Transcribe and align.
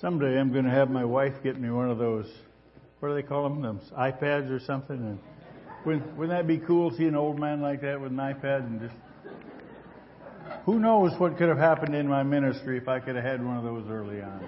Someday 0.00 0.38
I'm 0.38 0.52
going 0.52 0.66
to 0.66 0.70
have 0.70 0.90
my 0.90 1.06
wife 1.06 1.42
get 1.42 1.58
me 1.58 1.70
one 1.70 1.88
of 1.88 1.96
those, 1.96 2.30
what 3.00 3.08
do 3.08 3.14
they 3.14 3.22
call 3.22 3.44
them, 3.44 3.62
those 3.62 3.90
iPads 3.96 4.50
or 4.50 4.60
something. 4.60 4.96
And 4.96 5.18
wouldn't, 5.86 6.16
wouldn't 6.18 6.38
that 6.38 6.46
be 6.46 6.58
cool, 6.58 6.90
to 6.90 6.96
see 6.98 7.06
an 7.06 7.16
old 7.16 7.38
man 7.38 7.62
like 7.62 7.80
that 7.80 7.98
with 7.98 8.12
an 8.12 8.18
iPad 8.18 8.66
and 8.66 8.78
just, 8.78 8.94
who 10.66 10.78
knows 10.78 11.18
what 11.18 11.38
could 11.38 11.48
have 11.48 11.56
happened 11.56 11.94
in 11.94 12.06
my 12.06 12.22
ministry 12.22 12.76
if 12.76 12.88
I 12.88 13.00
could 13.00 13.14
have 13.14 13.24
had 13.24 13.42
one 13.42 13.56
of 13.56 13.64
those 13.64 13.86
early 13.88 14.20
on. 14.20 14.46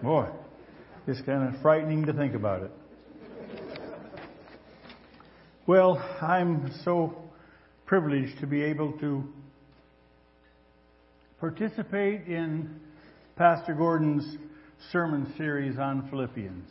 Boy, 0.00 0.28
it's 1.08 1.20
kind 1.22 1.52
of 1.52 1.60
frightening 1.60 2.06
to 2.06 2.12
think 2.12 2.36
about 2.36 2.62
it. 2.62 2.70
Well, 5.66 6.00
I'm 6.22 6.70
so 6.84 7.20
privileged 7.84 8.38
to 8.38 8.46
be 8.46 8.62
able 8.62 8.92
to 8.98 9.24
participate 11.40 12.28
in 12.28 12.78
Pastor 13.38 13.72
Gordon's 13.72 14.36
sermon 14.90 15.32
series 15.36 15.78
on 15.78 16.08
Philippians. 16.10 16.68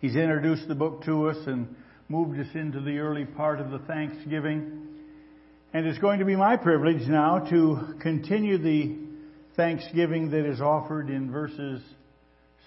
He's 0.00 0.16
introduced 0.16 0.66
the 0.66 0.74
book 0.74 1.04
to 1.04 1.28
us 1.28 1.36
and 1.46 1.76
moved 2.08 2.40
us 2.40 2.48
into 2.54 2.80
the 2.80 2.98
early 2.98 3.24
part 3.24 3.60
of 3.60 3.70
the 3.70 3.78
Thanksgiving. 3.78 4.88
And 5.72 5.86
it's 5.86 6.00
going 6.00 6.18
to 6.18 6.24
be 6.24 6.34
my 6.34 6.56
privilege 6.56 7.06
now 7.06 7.38
to 7.50 7.94
continue 8.00 8.58
the 8.58 8.96
Thanksgiving 9.54 10.32
that 10.32 10.44
is 10.44 10.60
offered 10.60 11.08
in 11.08 11.30
verses 11.30 11.82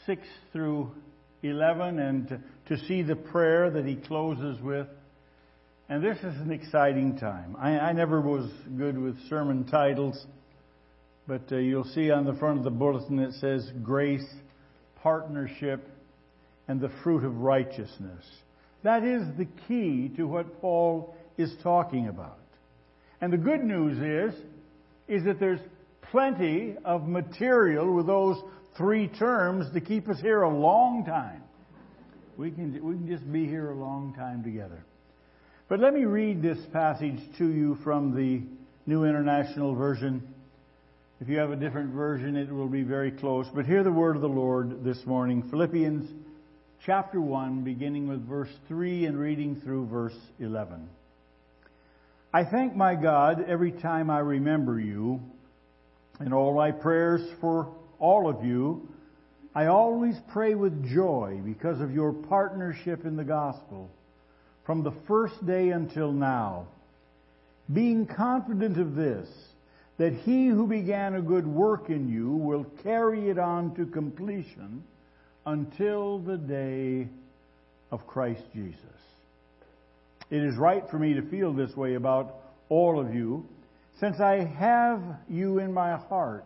6 0.05 0.21
through 0.53 0.93
11 1.43 1.99
and 1.99 2.41
to, 2.69 2.77
see 2.87 3.01
the 3.01 3.17
prayer 3.17 3.69
that 3.69 3.85
he 3.85 3.97
closes 3.97 4.61
with. 4.61 4.87
And 5.89 6.01
this 6.01 6.19
is 6.19 6.39
an 6.39 6.51
exciting 6.53 7.17
time. 7.17 7.57
I, 7.59 7.71
I 7.71 7.91
never 7.91 8.21
was 8.21 8.49
good 8.77 8.97
with 8.97 9.17
sermon 9.27 9.65
titles. 9.65 10.25
But 11.31 11.49
uh, 11.49 11.59
you'll 11.59 11.85
see 11.85 12.11
on 12.11 12.25
the 12.25 12.33
front 12.33 12.57
of 12.57 12.65
the 12.65 12.71
bulletin 12.71 13.17
it 13.17 13.31
says 13.35 13.71
grace, 13.81 14.27
partnership, 15.01 15.87
and 16.67 16.81
the 16.81 16.91
fruit 17.01 17.23
of 17.23 17.37
righteousness. 17.37 18.25
That 18.83 19.05
is 19.05 19.23
the 19.37 19.47
key 19.65 20.11
to 20.17 20.25
what 20.25 20.59
Paul 20.59 21.15
is 21.37 21.55
talking 21.63 22.09
about. 22.09 22.37
And 23.21 23.31
the 23.31 23.37
good 23.37 23.63
news 23.63 23.97
is, 24.33 24.41
is 25.07 25.23
that 25.23 25.39
there's 25.39 25.61
plenty 26.11 26.75
of 26.83 27.07
material 27.07 27.95
with 27.95 28.07
those 28.07 28.35
three 28.75 29.07
terms 29.07 29.73
to 29.73 29.79
keep 29.79 30.09
us 30.09 30.19
here 30.19 30.41
a 30.41 30.53
long 30.53 31.05
time. 31.05 31.43
We 32.35 32.51
can, 32.51 32.73
we 32.83 32.95
can 32.95 33.07
just 33.07 33.31
be 33.31 33.45
here 33.45 33.71
a 33.71 33.75
long 33.77 34.13
time 34.17 34.43
together. 34.43 34.83
But 35.69 35.79
let 35.79 35.93
me 35.93 36.03
read 36.03 36.41
this 36.41 36.59
passage 36.73 37.21
to 37.37 37.47
you 37.47 37.77
from 37.85 38.13
the 38.13 38.41
New 38.85 39.05
International 39.05 39.73
Version. 39.73 40.27
If 41.21 41.29
you 41.29 41.37
have 41.37 41.51
a 41.51 41.55
different 41.55 41.93
version, 41.93 42.35
it 42.35 42.51
will 42.51 42.67
be 42.67 42.81
very 42.81 43.11
close. 43.11 43.45
But 43.53 43.67
hear 43.67 43.83
the 43.83 43.91
word 43.91 44.15
of 44.15 44.23
the 44.23 44.27
Lord 44.27 44.83
this 44.83 45.05
morning. 45.05 45.43
Philippians 45.51 46.09
chapter 46.83 47.21
1, 47.21 47.63
beginning 47.63 48.07
with 48.07 48.27
verse 48.27 48.49
3 48.67 49.05
and 49.05 49.19
reading 49.19 49.61
through 49.61 49.85
verse 49.85 50.17
11. 50.39 50.89
I 52.33 52.43
thank 52.43 52.75
my 52.75 52.95
God 52.95 53.45
every 53.47 53.71
time 53.71 54.09
I 54.09 54.17
remember 54.17 54.79
you. 54.79 55.21
In 56.19 56.33
all 56.33 56.55
my 56.55 56.71
prayers 56.71 57.21
for 57.39 57.71
all 57.99 58.27
of 58.27 58.43
you, 58.43 58.89
I 59.53 59.67
always 59.67 60.15
pray 60.33 60.55
with 60.55 60.91
joy 60.91 61.39
because 61.45 61.81
of 61.81 61.93
your 61.93 62.13
partnership 62.13 63.05
in 63.05 63.15
the 63.15 63.23
gospel 63.23 63.91
from 64.65 64.81
the 64.81 64.93
first 65.07 65.45
day 65.45 65.69
until 65.69 66.11
now. 66.11 66.65
Being 67.71 68.07
confident 68.07 68.79
of 68.79 68.95
this, 68.95 69.29
that 69.97 70.13
he 70.13 70.47
who 70.47 70.67
began 70.67 71.15
a 71.15 71.21
good 71.21 71.45
work 71.45 71.89
in 71.89 72.09
you 72.09 72.31
will 72.31 72.65
carry 72.83 73.29
it 73.29 73.37
on 73.37 73.75
to 73.75 73.85
completion 73.85 74.83
until 75.45 76.19
the 76.19 76.37
day 76.37 77.07
of 77.91 78.07
Christ 78.07 78.43
Jesus. 78.53 78.77
It 80.29 80.43
is 80.43 80.55
right 80.55 80.83
for 80.89 80.97
me 80.97 81.13
to 81.15 81.21
feel 81.23 81.53
this 81.53 81.75
way 81.75 81.95
about 81.95 82.35
all 82.69 82.99
of 82.99 83.13
you, 83.13 83.45
since 83.99 84.19
I 84.19 84.45
have 84.45 85.01
you 85.29 85.59
in 85.59 85.73
my 85.73 85.97
heart. 85.97 86.45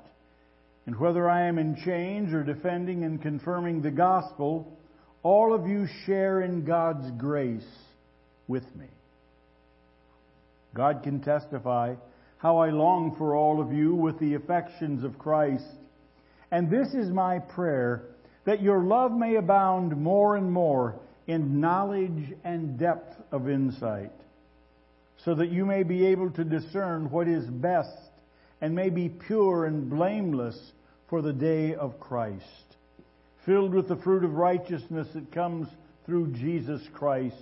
And 0.88 1.00
whether 1.00 1.30
I 1.30 1.48
am 1.48 1.58
in 1.58 1.76
chains 1.84 2.34
or 2.34 2.44
defending 2.44 3.04
and 3.04 3.22
confirming 3.22 3.82
the 3.82 3.92
gospel, 3.92 4.76
all 5.24 5.54
of 5.54 5.68
you 5.68 5.88
share 6.06 6.42
in 6.42 6.66
God's 6.66 7.10
grace 7.18 7.66
with 8.48 8.64
me. 8.76 8.88
God 10.74 11.02
can 11.04 11.22
testify 11.22 11.96
how 12.38 12.58
I 12.58 12.70
long 12.70 13.16
for 13.18 13.36
all 13.36 13.62
of 13.62 13.74
you 13.74 13.96
with 13.96 14.20
the 14.20 14.36
affections 14.36 15.04
of 15.04 15.18
Christ. 15.18 15.66
And 16.52 16.70
this 16.70 16.94
is 16.94 17.10
my 17.10 17.40
prayer, 17.40 18.04
that 18.46 18.62
your 18.62 18.84
love 18.84 19.12
may 19.12 19.36
abound 19.36 19.98
more 19.98 20.36
and 20.36 20.52
more 20.52 21.00
in 21.28 21.60
knowledge 21.60 22.34
and 22.44 22.78
depth 22.78 23.16
of 23.32 23.50
insight, 23.50 24.12
so 25.24 25.34
that 25.36 25.50
you 25.50 25.66
may 25.66 25.84
be 25.84 26.06
able 26.06 26.30
to 26.32 26.44
discern 26.44 27.10
what 27.10 27.28
is 27.28 27.46
best 27.46 27.98
and 28.62 28.76
may 28.76 28.90
be 28.90 29.10
pure 29.10 29.66
and 29.66 29.90
blameless 29.90 30.72
for 31.10 31.22
the 31.22 31.34
day 31.34 31.74
of 31.74 32.00
Christ, 32.00 32.78
filled 33.46 33.74
with 33.74 33.88
the 33.88 33.96
fruit 33.98 34.24
of 34.24 34.34
righteousness 34.34 35.08
that 35.14 35.32
comes 35.32 35.68
through 36.06 36.34
Jesus 36.34 36.82
Christ 36.94 37.36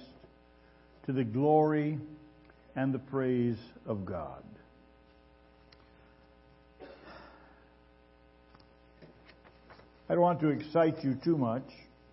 to 1.05 1.11
the 1.11 1.23
glory 1.23 1.99
and 2.75 2.93
the 2.93 2.99
praise 2.99 3.57
of 3.85 4.05
God. 4.05 4.43
I 10.09 10.13
don't 10.13 10.21
want 10.21 10.41
to 10.41 10.49
excite 10.49 11.03
you 11.03 11.15
too 11.23 11.37
much, 11.37 11.63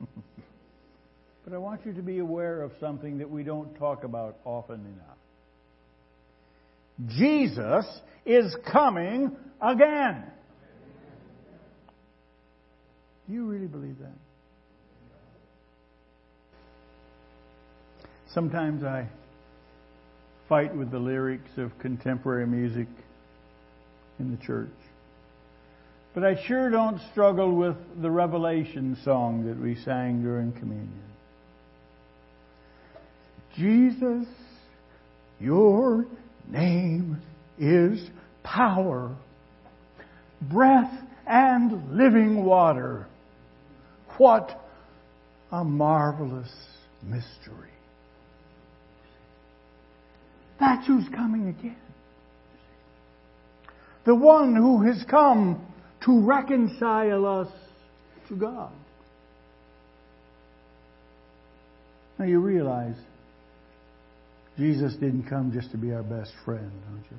but 1.45 1.53
I 1.53 1.59
want 1.59 1.85
you 1.85 1.93
to 1.95 2.03
be 2.03 2.19
aware 2.19 2.63
of 2.63 2.73
something 2.81 3.19
that 3.19 3.29
we 3.29 3.43
don't 3.43 3.75
talk 3.77 4.05
about 4.05 4.37
often 4.45 4.81
enough. 4.81 5.17
Jesus 7.09 7.87
is 8.25 8.55
coming 8.71 9.37
again. 9.61 10.25
Do 13.27 13.35
you 13.35 13.45
really 13.47 13.67
believe 13.67 13.99
that? 14.01 14.17
Sometimes 18.33 18.85
I 18.85 19.09
fight 20.49 20.75
with 20.75 20.91
the 20.91 20.99
lyrics 20.99 21.51
of 21.57 21.77
contemporary 21.79 22.47
music 22.47 22.87
in 24.19 24.31
the 24.31 24.37
church. 24.45 24.69
But 26.13 26.25
I 26.25 26.43
sure 26.47 26.71
don't 26.71 27.01
struggle 27.13 27.55
with 27.55 27.77
the 28.03 28.11
Revelation 28.11 28.97
song 29.05 29.47
that 29.47 29.61
we 29.61 29.77
sang 29.77 30.23
during 30.23 30.53
communion. 30.53 31.03
Jesus, 33.57 34.27
your 35.39 36.07
name 36.49 37.21
is 37.59 38.05
power, 38.43 39.15
breath, 40.43 40.93
and 41.27 41.97
living 41.97 42.45
water. 42.45 43.07
What 44.19 44.61
a 45.53 45.65
marvelous 45.65 46.53
mystery. 47.03 47.71
That's 50.59 50.87
who's 50.87 51.09
coming 51.15 51.49
again. 51.49 51.77
The 54.05 54.15
one 54.15 54.57
who 54.57 54.83
has 54.83 55.05
come 55.09 55.65
to 56.05 56.21
reconcile 56.21 57.27
us 57.27 57.49
to 58.29 58.37
God. 58.37 58.73
Now 62.19 62.27
you 62.27 62.41
realize 62.41 62.97
Jesus 64.59 64.93
didn't 64.95 65.25
come 65.25 65.53
just 65.53 65.71
to 65.71 65.79
be 65.79 65.93
our 65.93 66.03
best 66.03 66.33
friend, 66.45 66.71
don't 66.91 67.05
you? 67.11 67.17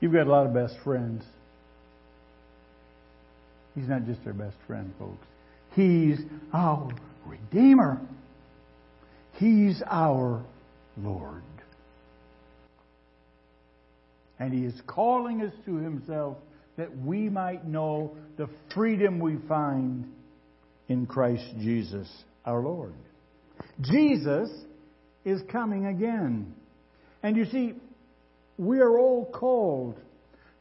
You've 0.00 0.12
got 0.12 0.26
a 0.26 0.30
lot 0.30 0.46
of 0.46 0.54
best 0.54 0.74
friends. 0.84 1.24
He's 3.74 3.88
not 3.88 4.06
just 4.06 4.20
our 4.26 4.32
best 4.32 4.56
friend, 4.66 4.92
folks. 4.98 5.26
He's 5.74 6.18
our 6.52 6.90
Redeemer. 7.26 8.00
He's 9.34 9.82
our 9.86 10.42
Lord. 10.96 11.42
And 14.38 14.52
He 14.52 14.64
is 14.64 14.80
calling 14.86 15.42
us 15.42 15.52
to 15.66 15.76
Himself 15.76 16.36
that 16.76 16.96
we 16.96 17.28
might 17.28 17.66
know 17.66 18.16
the 18.36 18.48
freedom 18.74 19.18
we 19.18 19.36
find 19.48 20.06
in 20.88 21.06
Christ 21.06 21.44
Jesus 21.58 22.08
our 22.44 22.60
Lord. 22.60 22.94
Jesus 23.80 24.50
is 25.24 25.40
coming 25.50 25.86
again. 25.86 26.54
And 27.22 27.36
you 27.36 27.44
see, 27.46 27.74
we 28.56 28.78
are 28.78 28.98
all 28.98 29.26
called 29.26 29.98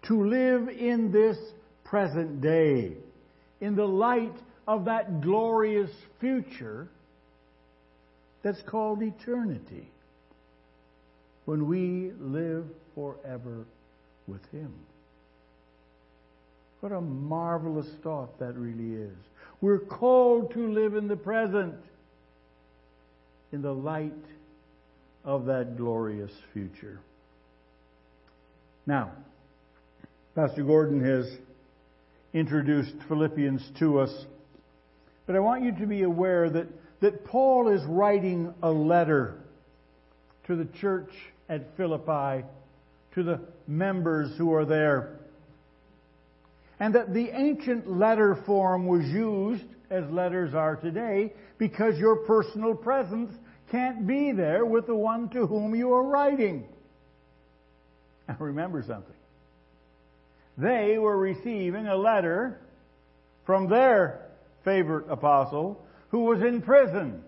to 0.07 0.27
live 0.27 0.69
in 0.69 1.11
this 1.11 1.37
present 1.83 2.41
day, 2.41 2.93
in 3.61 3.75
the 3.75 3.85
light 3.85 4.35
of 4.67 4.85
that 4.85 5.21
glorious 5.21 5.91
future 6.19 6.89
that's 8.43 8.61
called 8.67 9.01
eternity 9.01 9.89
when 11.45 11.67
we 11.67 12.11
live 12.19 12.65
forever 12.97 13.63
with 14.27 14.43
Him. 14.51 14.73
What 16.79 16.91
a 16.91 16.99
marvelous 16.99 17.87
thought 18.01 18.39
that 18.39 18.55
really 18.55 19.01
is. 19.03 19.15
We're 19.61 19.79
called 19.79 20.51
to 20.53 20.67
live 20.67 20.95
in 20.95 21.07
the 21.07 21.15
present 21.15 21.75
in 23.51 23.61
the 23.61 23.71
light 23.71 24.11
of 25.23 25.45
that 25.45 25.77
glorious 25.77 26.31
future. 26.53 26.99
Now, 28.87 29.11
Pastor 30.35 30.63
Gordon 30.63 31.03
has 31.03 31.27
introduced 32.33 32.95
Philippians 33.07 33.61
to 33.79 33.99
us, 33.99 34.25
but 35.27 35.35
I 35.35 35.39
want 35.39 35.63
you 35.63 35.71
to 35.73 35.85
be 35.85 36.01
aware 36.01 36.49
that, 36.49 36.67
that 37.01 37.25
Paul 37.25 37.69
is 37.69 37.83
writing 37.83 38.53
a 38.63 38.71
letter 38.71 39.35
to 40.47 40.55
the 40.55 40.65
church 40.79 41.11
at 41.49 41.75
Philippi, 41.77 42.45
to 43.15 43.23
the 43.23 43.39
members 43.67 44.35
who 44.37 44.53
are 44.53 44.65
there. 44.65 45.19
And 46.79 46.93
that 46.95 47.13
the 47.13 47.29
ancient 47.29 47.89
letter 47.89 48.35
form 48.45 48.85
was 48.85 49.05
used, 49.05 49.63
as 49.89 50.03
letters 50.11 50.53
are 50.53 50.75
today, 50.75 51.33
because 51.57 51.97
your 51.97 52.17
personal 52.17 52.75
presence 52.75 53.31
can't 53.71 54.05
be 54.05 54.31
there 54.31 54.65
with 54.65 54.85
the 54.87 54.95
one 54.95 55.29
to 55.29 55.47
whom 55.47 55.75
you 55.75 55.93
are 55.93 56.03
writing. 56.03 56.67
Now 58.27 58.35
remember 58.39 58.83
something. 58.85 59.15
They 60.57 60.97
were 60.97 61.17
receiving 61.17 61.87
a 61.87 61.95
letter 61.95 62.59
from 63.45 63.69
their 63.69 64.27
favorite 64.65 65.05
apostle 65.09 65.81
who 66.09 66.25
was 66.25 66.41
in 66.41 66.61
prison. 66.61 67.23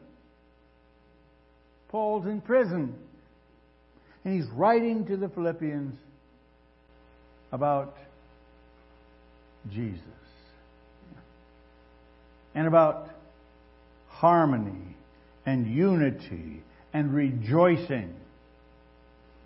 Paul's 1.88 2.26
in 2.26 2.42
prison. 2.42 2.96
And 4.24 4.36
he's 4.36 4.50
writing 4.52 5.06
to 5.06 5.18
the 5.18 5.30
Philippians 5.30 5.96
about 7.52 7.96
Jesus 9.72 10.04
and 12.54 12.68
about 12.68 13.10
harmony 14.08 14.96
and 15.46 15.68
unity 15.68 16.62
and 16.94 17.14
rejoicing 17.14 18.14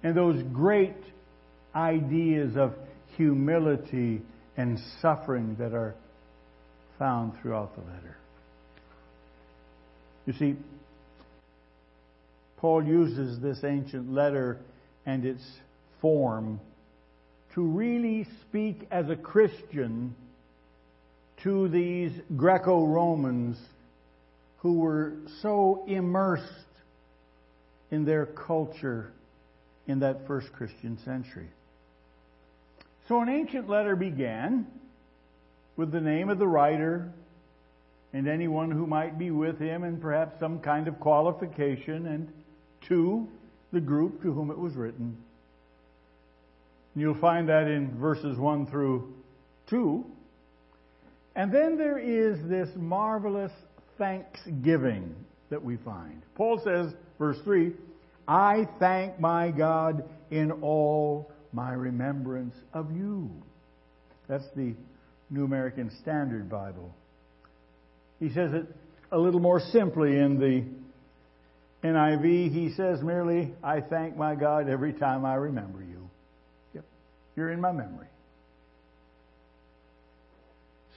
and 0.04 0.16
those 0.16 0.42
great 0.52 0.98
ideas 1.76 2.58
of 2.58 2.74
humility 3.16 4.22
and 4.58 4.80
suffering 5.02 5.56
that 5.60 5.74
are 5.74 5.96
found 7.00 7.34
throughout 7.42 7.76
the 7.76 7.82
letter. 7.82 8.18
You 10.26 10.34
see, 10.34 10.56
Paul 12.64 12.86
uses 12.86 13.42
this 13.42 13.62
ancient 13.66 14.14
letter 14.14 14.58
and 15.06 15.26
its 15.26 15.44
form 16.00 16.62
to 17.56 17.62
really 17.62 18.26
speak 18.40 18.88
as 18.90 19.10
a 19.10 19.18
Christian 19.18 20.16
to 21.44 21.68
these 21.68 22.14
Greco 22.38 22.86
Romans 22.86 23.58
who 24.60 24.76
were 24.76 25.12
so 25.42 25.84
immersed 25.88 26.48
in 27.92 28.06
their 28.06 28.28
culture 28.28 29.12
in 29.86 30.00
that 30.00 30.26
first 30.26 30.54
Christian 30.54 30.98
century. 31.04 31.50
So 33.10 33.20
an 33.20 33.28
ancient 33.28 33.68
letter 33.68 33.98
began 33.98 34.68
with 35.76 35.92
the 35.92 36.00
name 36.00 36.30
of 36.30 36.40
the 36.40 36.48
writer 36.48 37.12
and 38.14 38.26
anyone 38.26 38.72
who 38.72 38.88
might 38.88 39.20
be 39.20 39.32
with 39.32 39.60
him 39.60 39.84
and 39.84 40.02
perhaps 40.02 40.40
some 40.40 40.60
kind 40.60 40.88
of 40.88 40.98
qualification 41.02 42.08
and 42.08 42.32
to 42.90 43.28
the 43.72 43.82
group 43.82 44.22
to 44.22 44.32
whom 44.32 44.52
it 44.52 44.58
was 44.58 44.76
written. 44.76 45.18
You'll 46.96 47.20
find 47.20 47.50
that 47.50 47.68
in 47.68 47.98
verses 47.98 48.38
1 48.38 48.68
through 48.68 49.14
2. 49.70 50.06
And 51.36 51.52
then 51.52 51.78
there 51.78 51.98
is 51.98 52.38
this 52.48 52.70
marvelous 52.76 53.52
thanksgiving 53.98 55.16
that 55.50 55.64
we 55.64 55.78
find. 55.78 56.22
Paul 56.36 56.62
says, 56.64 56.94
verse 57.18 57.38
3, 57.44 57.74
I 58.28 58.68
thank 58.80 59.20
my 59.20 59.50
God 59.50 60.08
in 60.30 60.52
all 60.52 61.32
my 61.52 61.74
remembrance 61.74 62.56
of 62.74 62.96
you. 62.96 63.30
That's 64.28 64.46
the 64.56 64.76
New 65.30 65.46
American 65.46 65.92
Standard 66.02 66.50
Bible. 66.50 66.94
He 68.20 68.30
says 68.30 68.54
it 68.54 68.68
a 69.12 69.18
little 69.18 69.40
more 69.40 69.60
simply 69.60 70.18
in 70.18 70.40
the 70.40 70.64
NIV. 71.84 72.54
He 72.54 72.74
says 72.76 73.02
merely, 73.02 73.54
I 73.64 73.82
thank 73.82 74.16
my 74.16 74.36
God 74.36 74.70
every 74.70 74.94
time 74.94 75.26
I 75.26 75.36
remember 75.36 75.80
you. 75.80 76.10
Yep, 76.74 76.86
you're 77.36 77.52
in 77.52 77.60
my 77.60 77.72
memory. 77.72 78.08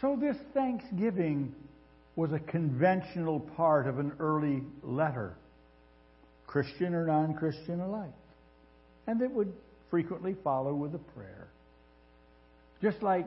So 0.00 0.16
this 0.20 0.36
thanksgiving 0.54 1.54
was 2.14 2.32
a 2.32 2.38
conventional 2.38 3.40
part 3.40 3.86
of 3.86 3.98
an 3.98 4.12
early 4.20 4.62
letter, 4.82 5.36
Christian 6.46 6.94
or 6.94 7.06
non 7.06 7.34
Christian 7.34 7.80
alike. 7.80 8.12
And 9.06 9.20
it 9.22 9.30
would 9.30 9.52
frequently 9.90 10.34
follow 10.44 10.74
with 10.74 10.94
a 10.94 10.98
prayer. 10.98 11.48
Just 12.82 13.02
like 13.02 13.26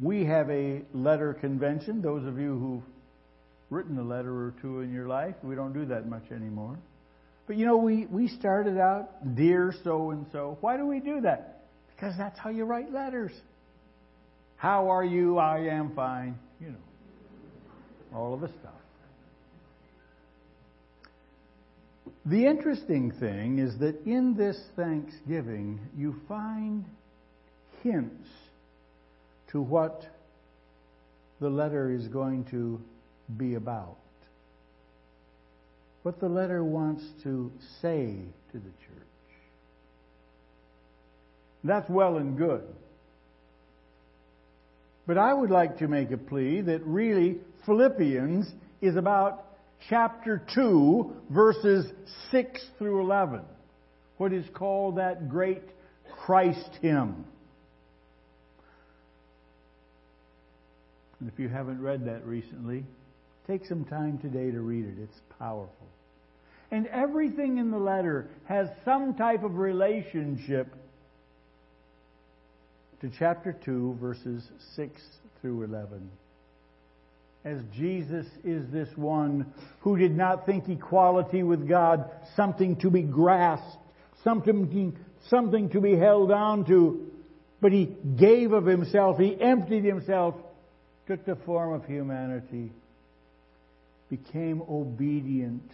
we 0.00 0.24
have 0.24 0.50
a 0.50 0.82
letter 0.92 1.34
convention, 1.34 2.02
those 2.02 2.26
of 2.26 2.38
you 2.38 2.58
who've 2.58 2.93
written 3.74 3.98
a 3.98 4.02
letter 4.02 4.32
or 4.32 4.54
two 4.62 4.80
in 4.80 4.92
your 4.92 5.08
life, 5.08 5.34
we 5.42 5.54
don't 5.54 5.72
do 5.72 5.84
that 5.86 6.08
much 6.08 6.30
anymore. 6.30 6.78
But 7.46 7.56
you 7.56 7.66
know, 7.66 7.76
we, 7.76 8.06
we 8.06 8.28
started 8.28 8.78
out, 8.78 9.34
dear 9.34 9.74
so 9.82 10.10
and 10.10 10.24
so. 10.32 10.56
Why 10.60 10.76
do 10.76 10.86
we 10.86 11.00
do 11.00 11.20
that? 11.22 11.64
Because 11.94 12.14
that's 12.16 12.38
how 12.38 12.50
you 12.50 12.64
write 12.64 12.92
letters. 12.92 13.32
How 14.56 14.90
are 14.90 15.04
you? 15.04 15.38
I 15.38 15.58
am 15.66 15.94
fine. 15.94 16.38
You 16.60 16.68
know, 16.68 18.16
all 18.16 18.32
of 18.32 18.40
the 18.40 18.48
stuff. 18.48 18.72
The 22.26 22.46
interesting 22.46 23.10
thing 23.10 23.58
is 23.58 23.78
that 23.80 24.02
in 24.06 24.34
this 24.34 24.58
thanksgiving, 24.76 25.80
you 25.94 26.14
find 26.26 26.84
hints 27.82 28.28
to 29.52 29.60
what 29.60 30.06
the 31.40 31.50
letter 31.50 31.90
is 31.90 32.08
going 32.08 32.44
to 32.46 32.80
be 33.36 33.54
about. 33.54 33.96
What 36.02 36.20
the 36.20 36.28
letter 36.28 36.62
wants 36.62 37.04
to 37.22 37.50
say 37.80 38.18
to 38.52 38.58
the 38.58 38.64
church. 38.64 39.04
That's 41.64 41.88
well 41.88 42.18
and 42.18 42.36
good. 42.36 42.62
But 45.06 45.18
I 45.18 45.32
would 45.32 45.50
like 45.50 45.78
to 45.78 45.88
make 45.88 46.10
a 46.10 46.18
plea 46.18 46.60
that 46.62 46.82
really 46.84 47.38
Philippians 47.66 48.46
is 48.80 48.96
about 48.96 49.44
chapter 49.88 50.42
2, 50.54 51.12
verses 51.30 51.90
6 52.30 52.64
through 52.78 53.00
11. 53.00 53.40
What 54.18 54.32
is 54.32 54.44
called 54.54 54.96
that 54.96 55.28
great 55.28 55.62
Christ 56.24 56.70
hymn. 56.80 57.24
And 61.20 61.30
if 61.32 61.38
you 61.38 61.48
haven't 61.48 61.80
read 61.80 62.06
that 62.06 62.26
recently, 62.26 62.84
take 63.46 63.66
some 63.66 63.84
time 63.84 64.18
today 64.18 64.50
to 64.50 64.60
read 64.60 64.86
it. 64.86 64.94
It's 65.02 65.20
powerful. 65.38 65.86
And 66.70 66.86
everything 66.86 67.58
in 67.58 67.70
the 67.70 67.78
letter 67.78 68.28
has 68.46 68.68
some 68.84 69.14
type 69.14 69.44
of 69.44 69.56
relationship 69.56 70.74
to 73.00 73.10
chapter 73.18 73.52
2, 73.52 73.98
verses 74.00 74.42
6 74.76 75.02
through 75.40 75.62
11. 75.64 76.10
As 77.44 77.58
Jesus 77.76 78.26
is 78.42 78.64
this 78.72 78.88
one 78.96 79.52
who 79.80 79.98
did 79.98 80.16
not 80.16 80.46
think 80.46 80.68
equality 80.68 81.42
with 81.42 81.68
God 81.68 82.10
something 82.34 82.76
to 82.76 82.90
be 82.90 83.02
grasped, 83.02 83.76
something, 84.22 84.96
something 85.28 85.68
to 85.70 85.80
be 85.82 85.96
held 85.96 86.32
on 86.32 86.64
to, 86.64 87.10
but 87.60 87.72
he 87.72 87.94
gave 88.16 88.52
of 88.52 88.64
himself, 88.64 89.18
he 89.18 89.38
emptied 89.38 89.84
himself, 89.84 90.34
took 91.06 91.26
the 91.26 91.36
form 91.36 91.74
of 91.74 91.84
humanity, 91.84 92.72
became 94.16 94.62
obedient 94.70 95.70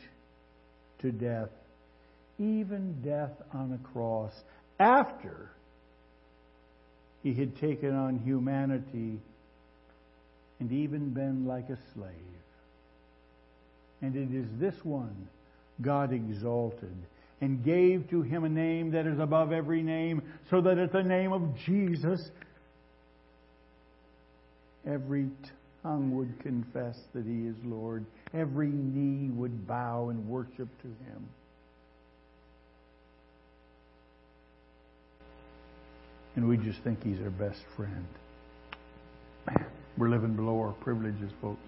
to 1.01 1.11
death, 1.13 1.51
even 2.39 3.03
death 3.03 3.33
on 3.53 3.73
a 3.73 3.89
cross, 3.93 4.33
after 4.79 5.51
he 7.23 7.35
had 7.35 7.59
taken 7.59 7.95
on 7.95 8.19
humanity 8.19 9.19
and 10.59 10.73
even 10.73 11.11
been 11.11 11.47
like 11.47 11.69
a 11.69 11.79
slave. 11.95 12.13
And 14.01 14.17
it 14.17 14.35
is 14.35 14.47
this 14.59 14.85
one 14.85 15.29
God 15.83 16.13
exalted 16.13 16.97
and 17.43 17.63
gave 17.63 18.09
to 18.11 18.23
him 18.23 18.45
a 18.45 18.49
name 18.49 18.93
that 18.93 19.07
is 19.07 19.19
above 19.19 19.53
every 19.53 19.83
name, 19.83 20.23
so 20.51 20.61
that 20.63 20.79
at 20.79 20.93
the 20.93 21.03
name 21.03 21.33
of 21.33 21.57
Jesus, 21.67 22.31
every 24.87 25.29
tongue 25.83 26.15
would 26.17 26.39
confess 26.41 26.99
that 27.15 27.25
he 27.25 27.47
is 27.47 27.57
Lord, 27.65 28.05
every 28.35 28.69
knee 28.69 29.31
would 29.31 29.67
bow 29.67 30.11
and 30.11 30.29
worship 30.29 30.69
to 30.83 30.89
him. 30.89 31.29
And 36.37 36.49
we 36.49 36.57
just 36.57 36.81
think 36.83 37.03
he's 37.03 37.21
our 37.21 37.31
best 37.31 37.61
friend. 37.77 38.07
We're 39.97 40.09
living 40.09 40.37
below 40.37 40.59
our 40.61 40.73
privileges, 40.73 41.31
folks. 41.43 41.61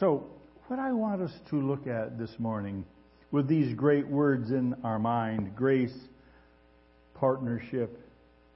So, 0.00 0.24
what 0.68 0.78
I 0.78 0.92
want 0.92 1.22
us 1.22 1.32
to 1.50 1.56
look 1.60 1.86
at 1.86 2.18
this 2.18 2.30
morning 2.38 2.84
with 3.30 3.48
these 3.48 3.74
great 3.74 4.06
words 4.06 4.50
in 4.50 4.74
our 4.84 4.98
mind 4.98 5.54
grace, 5.56 5.96
partnership, 7.14 8.07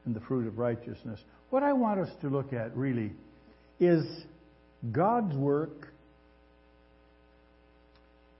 and 0.04 0.14
the 0.14 0.20
fruit 0.20 0.46
of 0.46 0.58
righteousness 0.58 1.20
what 1.52 1.62
I 1.62 1.74
want 1.74 2.00
us 2.00 2.08
to 2.22 2.28
look 2.28 2.54
at 2.54 2.74
really 2.74 3.12
is 3.78 4.06
God's 4.90 5.36
work, 5.36 5.92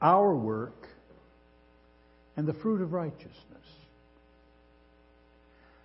our 0.00 0.35
work, 0.35 0.88
and 2.35 2.47
the 2.49 2.54
fruit 2.54 2.81
of 2.81 2.95
righteousness. 2.95 3.37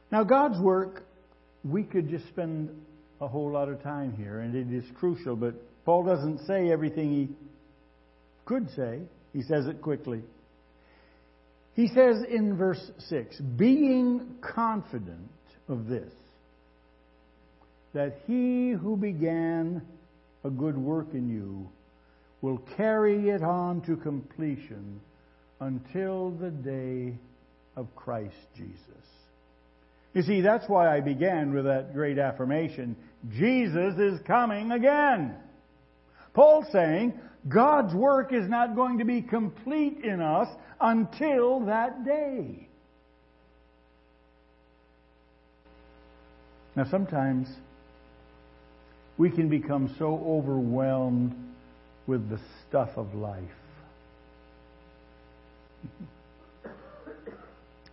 Now, 0.09 0.23
God's 0.23 0.57
work, 0.57 1.03
we 1.65 1.83
could 1.83 2.09
just 2.09 2.25
spend 2.29 2.69
a 3.19 3.27
whole 3.27 3.51
lot 3.51 3.67
of 3.67 3.83
time 3.83 4.13
here, 4.13 4.39
and 4.39 4.55
it 4.55 4.73
is 4.73 4.85
crucial, 4.97 5.35
but 5.35 5.53
Paul 5.83 6.05
doesn't 6.05 6.47
say 6.47 6.71
everything 6.71 7.11
he 7.11 7.35
could 8.45 8.69
say. 8.73 9.01
He 9.33 9.41
says 9.41 9.67
it 9.67 9.81
quickly. 9.81 10.21
He 11.73 11.89
says 11.89 12.23
in 12.29 12.55
verse 12.55 12.89
6 13.09 13.37
being 13.57 14.37
confident 14.39 15.27
of 15.67 15.87
this, 15.87 16.11
that 17.93 18.19
he 18.25 18.71
who 18.71 18.95
began 18.97 19.81
a 20.43 20.49
good 20.49 20.77
work 20.77 21.07
in 21.13 21.29
you 21.29 21.67
will 22.41 22.59
carry 22.75 23.29
it 23.29 23.43
on 23.43 23.81
to 23.81 23.95
completion 23.97 24.99
until 25.59 26.31
the 26.31 26.51
day 26.51 27.15
of 27.75 27.87
Christ 27.95 28.35
Jesus. 28.55 28.77
You 30.13 30.21
see, 30.23 30.41
that's 30.41 30.67
why 30.67 30.95
I 30.95 31.01
began 31.01 31.53
with 31.53 31.65
that 31.65 31.93
great 31.93 32.17
affirmation 32.17 32.95
Jesus 33.31 33.97
is 33.97 34.19
coming 34.25 34.71
again. 34.71 35.35
Paul's 36.33 36.67
saying 36.71 37.19
God's 37.47 37.93
work 37.93 38.31
is 38.33 38.47
not 38.47 38.75
going 38.75 38.99
to 38.99 39.05
be 39.05 39.21
complete 39.21 40.03
in 40.03 40.21
us 40.21 40.47
until 40.79 41.61
that 41.65 42.05
day. 42.05 42.66
Now, 46.77 46.85
sometimes 46.91 47.49
we 49.17 49.31
can 49.31 49.49
become 49.49 49.95
so 49.97 50.23
overwhelmed 50.23 51.33
with 52.05 52.29
the 52.29 52.39
stuff 52.69 52.91
of 52.95 53.15
life. 53.15 53.43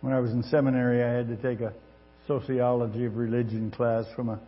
When 0.01 0.13
I 0.13 0.19
was 0.19 0.33
in 0.33 0.43
seminary, 0.43 1.03
I 1.03 1.09
had 1.11 1.29
to 1.29 1.35
take 1.37 1.61
a 1.61 1.73
sociology 2.27 3.05
of 3.05 3.17
religion 3.17 3.71
class 3.71 4.05
from 4.15 4.29
a 4.29 4.39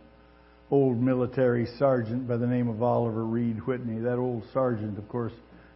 old 0.70 1.02
military 1.02 1.66
sergeant 1.80 2.28
by 2.28 2.36
the 2.36 2.46
name 2.46 2.68
of 2.68 2.80
Oliver 2.80 3.24
Reed 3.24 3.66
Whitney. 3.66 3.98
That 3.98 4.18
old 4.18 4.44
sergeant, 4.52 4.98
of 4.98 5.08
course, 5.08 5.32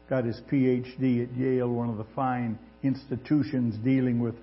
got 0.09 0.25
his 0.25 0.41
PhD 0.49 1.25
at 1.25 1.37
Yale, 1.37 1.69
one 1.69 1.89
of 1.89 1.97
the 1.97 2.07
fine 2.15 2.61
institutions 2.85 3.75
dealing 3.83 4.21
with 4.21 4.37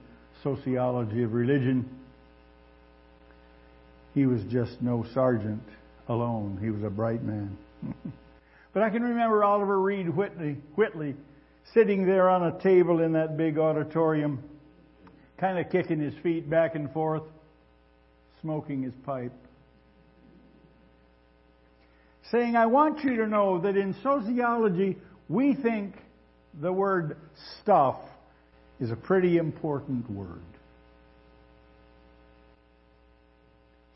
sociology 0.43 1.23
of 1.23 1.31
religion. 1.31 1.98
He 4.19 4.25
was 4.25 4.43
just 4.51 4.81
no 4.81 5.05
sergeant 5.13 5.63
alone. 6.09 6.59
He 6.61 6.71
was 6.71 6.83
a 6.83 6.89
bright 6.89 7.23
man. 7.23 7.57
but 8.73 8.83
I 8.83 8.89
can 8.89 9.01
remember 9.01 9.45
Oliver 9.45 9.79
Reed 9.79 10.09
Whitney, 10.09 10.57
Whitley 10.75 11.15
sitting 11.73 12.05
there 12.05 12.27
on 12.27 12.43
a 12.43 12.59
table 12.59 12.99
in 12.99 13.13
that 13.13 13.37
big 13.37 13.57
auditorium, 13.57 14.43
kind 15.37 15.57
of 15.57 15.71
kicking 15.71 16.01
his 16.01 16.13
feet 16.21 16.49
back 16.49 16.75
and 16.75 16.91
forth, 16.91 17.23
smoking 18.41 18.83
his 18.83 18.93
pipe, 19.05 19.31
saying, 22.29 22.57
I 22.57 22.65
want 22.65 23.05
you 23.05 23.15
to 23.15 23.25
know 23.25 23.61
that 23.61 23.77
in 23.77 23.95
sociology, 24.03 24.97
we 25.29 25.53
think 25.53 25.95
the 26.59 26.73
word 26.73 27.15
stuff 27.61 27.95
is 28.81 28.91
a 28.91 28.97
pretty 28.97 29.37
important 29.37 30.11
word. 30.11 30.41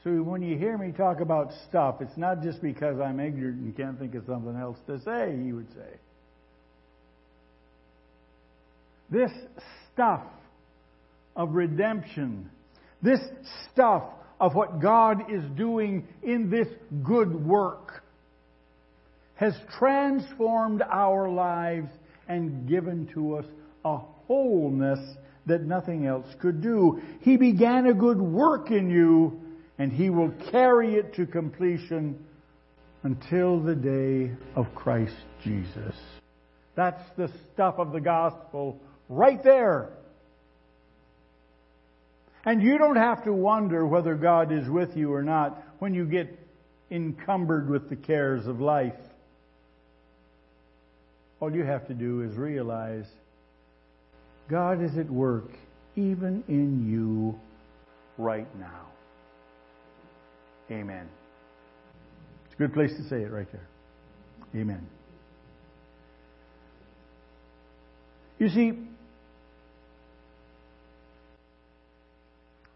So 0.03 0.09
when 0.21 0.41
you 0.41 0.57
hear 0.57 0.77
me 0.77 0.91
talk 0.91 1.21
about 1.21 1.51
stuff, 1.69 2.01
it's 2.01 2.17
not 2.17 2.41
just 2.43 2.61
because 2.61 2.99
I'm 2.99 3.21
ignorant 3.21 3.59
and 3.59 3.77
can't 3.77 3.97
think 3.97 4.15
of 4.15 4.25
something 4.25 4.55
else 4.55 4.77
to 4.87 4.99
say, 5.01 5.39
he 5.41 5.53
would 5.53 5.69
say. 5.73 5.97
This 9.09 9.31
stuff 9.93 10.23
of 11.37 11.53
redemption, 11.53 12.49
this 13.01 13.21
stuff 13.71 14.03
of 14.41 14.55
what 14.55 14.81
God 14.81 15.31
is 15.31 15.43
doing 15.55 16.05
in 16.21 16.49
this 16.49 16.67
good 17.03 17.33
work, 17.45 18.03
has 19.35 19.53
transformed 19.77 20.81
our 20.81 21.29
lives 21.29 21.89
and 22.27 22.67
given 22.67 23.07
to 23.13 23.37
us 23.37 23.45
a 23.85 23.97
wholeness 24.27 24.99
that 25.45 25.61
nothing 25.61 26.05
else 26.05 26.27
could 26.41 26.61
do. 26.61 27.01
He 27.21 27.37
began 27.37 27.85
a 27.85 27.93
good 27.93 28.21
work 28.21 28.69
in 28.69 28.89
you 28.89 29.42
and 29.77 29.91
he 29.91 30.09
will 30.09 30.31
carry 30.51 30.95
it 30.95 31.13
to 31.15 31.25
completion 31.25 32.23
until 33.03 33.59
the 33.59 33.75
day 33.75 34.31
of 34.55 34.73
Christ 34.75 35.15
Jesus. 35.43 35.95
That's 36.75 37.03
the 37.17 37.29
stuff 37.53 37.75
of 37.77 37.91
the 37.91 38.01
gospel 38.01 38.79
right 39.09 39.43
there. 39.43 39.89
And 42.45 42.61
you 42.61 42.77
don't 42.77 42.97
have 42.97 43.23
to 43.23 43.33
wonder 43.33 43.85
whether 43.85 44.15
God 44.15 44.51
is 44.51 44.67
with 44.67 44.97
you 44.97 45.13
or 45.13 45.23
not 45.23 45.61
when 45.79 45.93
you 45.93 46.05
get 46.05 46.37
encumbered 46.91 47.69
with 47.69 47.89
the 47.89 47.95
cares 47.95 48.47
of 48.47 48.59
life. 48.59 48.93
All 51.39 51.53
you 51.53 51.63
have 51.63 51.87
to 51.87 51.93
do 51.93 52.21
is 52.21 52.35
realize 52.35 53.05
God 54.49 54.83
is 54.83 54.97
at 54.97 55.09
work 55.09 55.51
even 55.95 56.43
in 56.47 56.89
you 56.89 57.39
right 58.17 58.47
now. 58.57 58.92
Amen. 60.71 61.09
It's 62.45 62.55
a 62.55 62.57
good 62.57 62.73
place 62.73 62.91
to 62.95 63.03
say 63.09 63.21
it 63.21 63.31
right 63.31 63.51
there. 63.51 63.67
Amen. 64.55 64.87
You 68.39 68.49
see, 68.49 68.73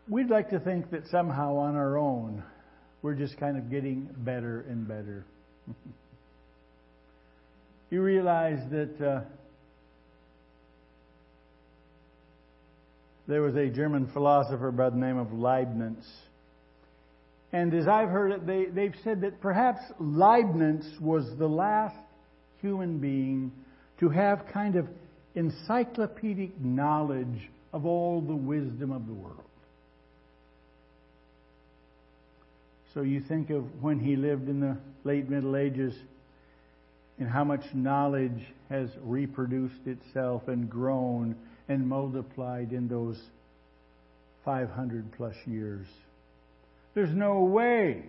we'd 0.07 0.29
like 0.29 0.49
to 0.49 0.59
think 0.59 0.91
that 0.91 1.07
somehow 1.07 1.57
on 1.57 1.75
our 1.75 1.97
own 1.97 2.43
we're 3.01 3.13
just 3.13 3.37
kind 3.37 3.57
of 3.57 3.69
getting 3.69 4.09
better 4.17 4.65
and 4.69 4.87
better. 4.87 5.25
you 7.89 8.01
realize 8.01 8.59
that 8.71 9.01
uh, 9.01 9.21
there 13.27 13.41
was 13.41 13.55
a 13.55 13.67
German 13.67 14.07
philosopher 14.07 14.71
by 14.71 14.89
the 14.89 14.97
name 14.97 15.17
of 15.17 15.31
Leibniz 15.31 16.05
and 17.53 17.73
as 17.73 17.87
I've 17.87 18.09
heard 18.09 18.31
it, 18.31 18.45
they, 18.45 18.65
they've 18.65 18.95
said 19.03 19.21
that 19.21 19.39
perhaps 19.41 19.79
Leibniz 19.99 20.85
was 20.99 21.25
the 21.37 21.47
last 21.47 21.95
human 22.61 22.97
being 22.99 23.51
to 23.99 24.09
have 24.09 24.45
kind 24.53 24.75
of 24.75 24.87
encyclopedic 25.35 26.59
knowledge 26.59 27.49
of 27.73 27.85
all 27.85 28.21
the 28.21 28.35
wisdom 28.35 28.91
of 28.91 29.07
the 29.07 29.13
world. 29.13 29.43
So 32.93 33.01
you 33.01 33.21
think 33.21 33.49
of 33.49 33.63
when 33.81 33.99
he 33.99 34.15
lived 34.15 34.49
in 34.49 34.59
the 34.59 34.77
late 35.03 35.29
Middle 35.29 35.55
Ages 35.55 35.93
and 37.19 37.29
how 37.29 37.43
much 37.43 37.63
knowledge 37.73 38.43
has 38.69 38.89
reproduced 39.01 39.85
itself 39.85 40.47
and 40.47 40.69
grown 40.69 41.35
and 41.69 41.87
multiplied 41.87 42.71
in 42.71 42.87
those 42.87 43.19
500 44.43 45.11
plus 45.13 45.35
years. 45.45 45.85
There's 46.97 47.13
no 47.13 47.41
way 47.41 48.01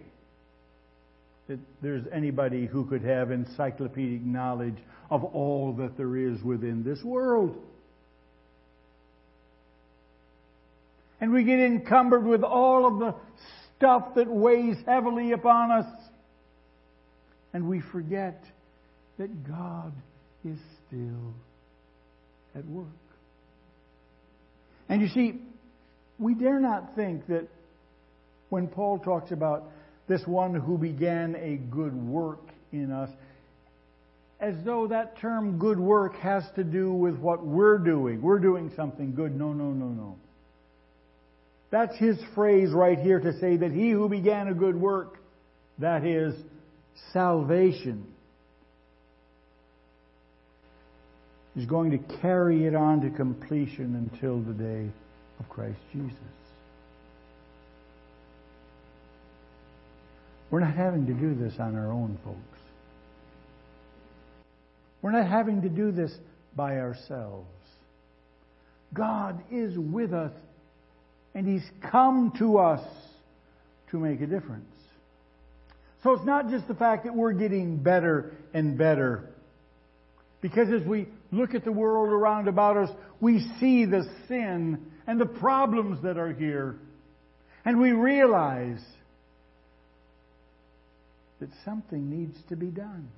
that 1.47 1.59
there's 1.83 2.04
anybody 2.11 2.64
who 2.64 2.87
could 2.87 3.02
have 3.02 3.30
encyclopedic 3.30 4.23
knowledge 4.23 4.78
of 5.11 5.25
all 5.25 5.75
that 5.75 5.99
there 5.99 6.16
is 6.16 6.42
within 6.42 6.85
this 6.85 7.02
world. 7.02 7.54
And 11.21 11.35
we 11.35 11.45
get 11.45 11.61
encumbered 11.61 12.25
with 12.25 12.42
all 12.42 12.87
of 12.87 12.99
the 12.99 13.14
stuff 13.76 14.14
that 14.14 14.26
weighs 14.26 14.78
heavily 14.87 15.33
upon 15.33 15.71
us. 15.71 16.00
And 17.52 17.68
we 17.68 17.83
forget 17.92 18.42
that 19.18 19.47
God 19.47 19.92
is 20.47 20.57
still 20.87 21.35
at 22.54 22.64
work. 22.64 22.87
And 24.88 25.02
you 25.02 25.09
see, 25.09 25.42
we 26.18 26.33
dare 26.33 26.59
not 26.59 26.97
think 26.97 27.26
that 27.26 27.49
when 28.50 28.69
Paul 28.69 28.99
talks 28.99 29.31
about 29.31 29.64
this 30.09 30.23
one 30.26 30.55
who 30.55 30.78
began 30.78 31.37
a 31.37 31.57
good 31.57 31.95
work 31.95 32.40
in 32.73 32.90
us, 32.90 33.11
as 34.40 34.55
though 34.64 34.87
that 34.87 35.19
term 35.19 35.59
good 35.59 35.78
work 35.78 36.14
has 36.17 36.45
to 36.55 36.64
do 36.64 36.93
with 36.93 37.17
what 37.17 37.45
we're 37.45 37.78
doing. 37.78 38.23
We're 38.23 38.38
doing 38.38 38.73
something 38.76 39.14
good. 39.14 39.37
No, 39.37 39.52
no, 39.52 39.73
no, 39.73 39.88
no. 39.88 40.17
That's 41.71 41.97
his 41.97 42.17
phrase 42.35 42.71
right 42.71 42.99
here 42.99 43.21
to 43.21 43.38
say 43.40 43.57
that 43.59 43.73
he 43.73 43.90
who 43.90 44.09
began 44.09 44.49
a 44.49 44.55
good 44.55 44.76
work, 44.76 45.19
that 45.78 46.05
is 46.05 46.35
salvation, 47.12 48.07
is 51.57 51.67
going 51.67 51.90
to 51.90 52.17
carry 52.21 52.64
it 52.67 52.75
on 52.75 53.00
to 53.02 53.11
completion 53.11 54.09
until 54.11 54.40
the 54.40 54.52
day 54.52 54.88
of 55.40 55.49
Christ 55.49 55.78
Jesus. 55.93 56.38
We're 60.50 60.61
not 60.61 60.75
having 60.75 61.07
to 61.07 61.12
do 61.12 61.35
this 61.35 61.55
on 61.59 61.76
our 61.76 61.93
own, 61.93 62.19
folks. 62.25 62.38
We're 65.02 65.12
not 65.12 65.28
having 65.28 65.62
to 65.62 65.69
do 65.69 65.93
this 65.93 66.12
by 66.57 66.78
ourselves. 66.78 67.47
God 68.95 69.43
is 69.50 69.76
with 69.76 70.12
us, 70.12 70.33
and 71.35 71.47
He's 71.47 71.69
come 71.90 72.33
to 72.38 72.59
us 72.59 72.87
to 73.90 73.99
make 73.99 74.21
a 74.21 74.26
difference. 74.26 74.64
So 76.02 76.12
it's 76.12 76.25
not 76.25 76.49
just 76.49 76.67
the 76.69 76.75
fact 76.75 77.05
that 77.05 77.14
we're 77.14 77.33
getting 77.33 77.76
better 77.76 78.33
and 78.55 78.78
better. 78.78 79.28
Because 80.40 80.69
as 80.69 80.87
we 80.87 81.09
look 81.33 81.55
at 81.55 81.64
the 81.64 81.73
world 81.73 82.11
around 82.11 82.49
about 82.49 82.76
us, 82.76 82.90
we 83.21 83.40
see 83.59 83.85
the 83.85 84.09
sin 84.28 84.90
and 85.07 85.21
the 85.21 85.26
problems 85.26 86.02
that 86.02 86.17
are 86.17 86.33
here. 86.33 86.76
And 87.64 87.81
we 87.81 87.90
realize 87.90 88.81
that 91.40 91.49
something 91.64 92.11
needs 92.11 92.37
to 92.49 92.57
be 92.57 92.66
done. 92.66 93.09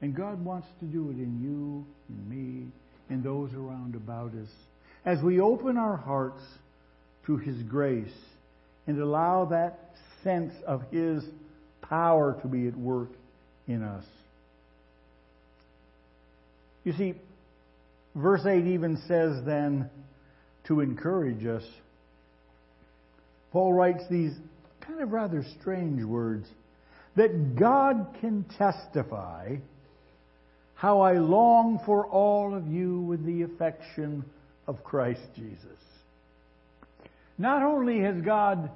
And 0.00 0.16
God 0.16 0.44
wants 0.44 0.66
to 0.80 0.86
do 0.86 1.10
it 1.10 1.16
in 1.16 1.40
you, 1.42 1.86
in 2.08 2.28
me, 2.28 2.66
in 3.08 3.22
those 3.22 3.52
around 3.54 3.94
about 3.94 4.32
us. 4.34 4.48
As 5.04 5.22
we 5.22 5.40
open 5.40 5.76
our 5.76 5.96
hearts 5.96 6.42
to 7.26 7.36
His 7.36 7.62
grace 7.62 8.12
and 8.86 9.00
allow 9.00 9.44
that 9.46 9.94
sense 10.24 10.52
of 10.66 10.82
His 10.90 11.22
power 11.82 12.38
to 12.42 12.48
be 12.48 12.66
at 12.66 12.76
work 12.76 13.10
in 13.68 13.82
us. 13.82 14.04
You 16.84 16.92
see, 16.94 17.14
verse 18.14 18.44
8 18.44 18.66
even 18.66 19.00
says 19.06 19.44
then 19.44 19.88
to 20.66 20.80
encourage 20.80 21.46
us. 21.46 21.62
Paul 23.52 23.72
writes 23.72 24.02
these 24.10 24.32
kind 24.86 25.00
of 25.00 25.12
rather 25.12 25.44
strange 25.60 26.02
words 26.04 26.48
that 27.16 27.56
God 27.56 28.16
can 28.20 28.44
testify 28.58 29.56
how 30.74 31.00
I 31.00 31.18
long 31.18 31.80
for 31.86 32.06
all 32.06 32.54
of 32.54 32.66
you 32.66 33.00
with 33.00 33.24
the 33.24 33.42
affection 33.42 34.24
of 34.66 34.82
Christ 34.82 35.22
Jesus. 35.36 35.66
Not 37.38 37.62
only 37.62 38.00
has 38.00 38.20
God 38.24 38.70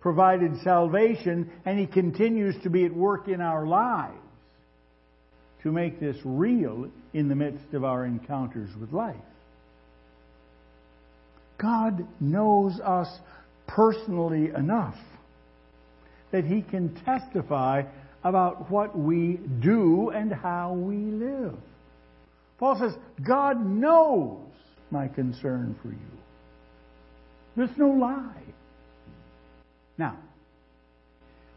provided 0.00 0.52
salvation 0.62 1.50
and 1.64 1.78
He 1.78 1.86
continues 1.86 2.54
to 2.62 2.70
be 2.70 2.84
at 2.84 2.94
work 2.94 3.28
in 3.28 3.40
our 3.40 3.66
lives 3.66 4.16
to 5.62 5.72
make 5.72 5.98
this 5.98 6.16
real 6.24 6.88
in 7.12 7.28
the 7.28 7.34
midst 7.34 7.74
of 7.74 7.84
our 7.84 8.04
encounters 8.06 8.70
with 8.80 8.92
life. 8.92 9.16
God 11.58 12.06
knows 12.20 12.78
us 12.80 13.08
personally 13.66 14.50
enough 14.56 14.96
that 16.30 16.44
He 16.44 16.62
can 16.62 16.94
testify 17.04 17.82
about 18.24 18.70
what 18.70 18.98
we 18.98 19.38
do 19.60 20.10
and 20.10 20.32
how 20.32 20.72
we 20.74 20.96
live. 20.96 21.54
Paul 22.58 22.78
says, 22.78 22.92
God 23.26 23.64
knows 23.64 24.40
my 24.90 25.08
concern 25.08 25.76
for 25.82 25.88
you. 25.88 26.18
There's 27.56 27.76
no 27.76 27.88
lie. 27.88 28.42
Now, 29.96 30.16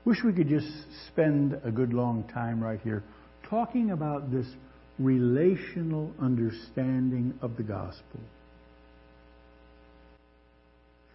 wish 0.05 0.23
we 0.23 0.33
could 0.33 0.49
just 0.49 0.67
spend 1.07 1.59
a 1.63 1.71
good 1.71 1.93
long 1.93 2.23
time 2.33 2.63
right 2.63 2.79
here 2.83 3.03
talking 3.49 3.91
about 3.91 4.31
this 4.31 4.47
relational 4.99 6.11
understanding 6.19 7.37
of 7.41 7.57
the 7.57 7.63
gospel. 7.63 8.19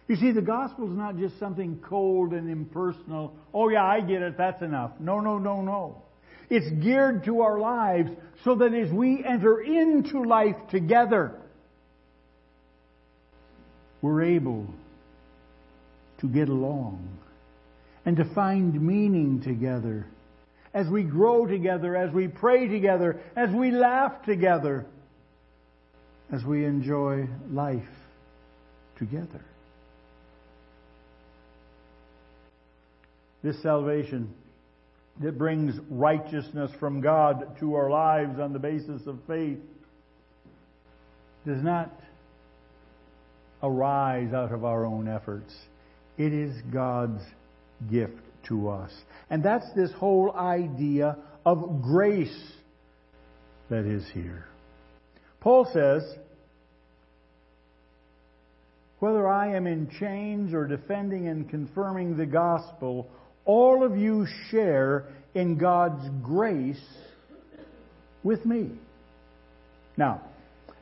You 0.07 0.15
see, 0.15 0.31
the 0.31 0.41
gospel 0.41 0.89
is 0.89 0.97
not 0.97 1.17
just 1.17 1.37
something 1.37 1.79
cold 1.83 2.31
and 2.31 2.49
impersonal. 2.49 3.33
Oh, 3.53 3.69
yeah, 3.69 3.83
I 3.83 3.99
get 3.99 4.21
it. 4.21 4.37
That's 4.37 4.61
enough. 4.61 4.91
No, 4.99 5.19
no, 5.19 5.37
no, 5.37 5.61
no. 5.61 6.01
It's 6.49 6.69
geared 6.81 7.25
to 7.25 7.41
our 7.41 7.59
lives 7.59 8.09
so 8.45 8.55
that 8.55 8.73
as 8.73 8.89
we 8.89 9.23
enter 9.25 9.59
into 9.59 10.23
life 10.23 10.55
together, 10.71 11.33
we're 14.01 14.23
able 14.23 14.67
to 16.19 16.27
get 16.27 16.47
along 16.47 17.17
and 18.05 18.15
to 18.15 18.33
find 18.33 18.81
meaning 18.81 19.41
together. 19.41 20.07
As 20.73 20.87
we 20.87 21.03
grow 21.03 21.45
together, 21.45 21.97
as 21.97 22.13
we 22.13 22.29
pray 22.29 22.69
together, 22.69 23.19
as 23.35 23.49
we 23.49 23.71
laugh 23.71 24.23
together, 24.23 24.85
as 26.31 26.45
we 26.45 26.63
enjoy 26.63 27.27
life 27.49 27.83
together. 28.97 29.43
This 33.47 33.63
salvation 33.63 34.33
that 35.21 35.37
brings 35.37 35.73
righteousness 35.89 36.69
from 36.81 36.99
God 36.99 37.55
to 37.61 37.75
our 37.75 37.89
lives 37.89 38.41
on 38.41 38.51
the 38.51 38.59
basis 38.59 39.07
of 39.07 39.19
faith 39.25 39.59
does 41.45 41.63
not 41.63 41.97
arise 43.63 44.33
out 44.33 44.51
of 44.51 44.65
our 44.65 44.85
own 44.85 45.07
efforts. 45.07 45.55
It 46.17 46.33
is 46.33 46.61
God's 46.73 47.21
gift 47.89 48.19
to 48.49 48.67
us. 48.67 48.91
And 49.29 49.41
that's 49.41 49.71
this 49.77 49.93
whole 49.93 50.33
idea 50.35 51.15
of 51.45 51.81
grace 51.81 52.51
that 53.69 53.85
is 53.85 54.05
here. 54.13 54.43
Paul 55.39 55.69
says, 55.71 56.03
whether 58.99 59.25
I 59.25 59.55
am 59.55 59.67
in 59.67 59.89
chains 60.01 60.53
or 60.53 60.67
defending 60.67 61.29
and 61.29 61.49
confirming 61.49 62.17
the 62.17 62.25
gospel, 62.25 63.09
all 63.47 63.83
of 63.83 63.97
you 63.97 64.27
share 64.51 65.05
in 65.33 65.57
God's 65.57 66.07
grace 66.21 66.83
with 68.21 68.45
me. 68.45 68.69
Now, 69.95 70.21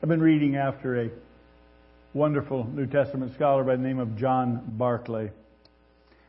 I've 0.02 0.08
been 0.08 0.20
reading 0.20 0.56
after 0.56 1.00
a 1.00 1.10
wonderful 2.12 2.64
New 2.64 2.86
Testament 2.86 3.34
scholar 3.34 3.62
by 3.62 3.76
the 3.76 3.82
name 3.82 4.00
of 4.00 4.16
John 4.18 4.62
Barclay. 4.66 5.30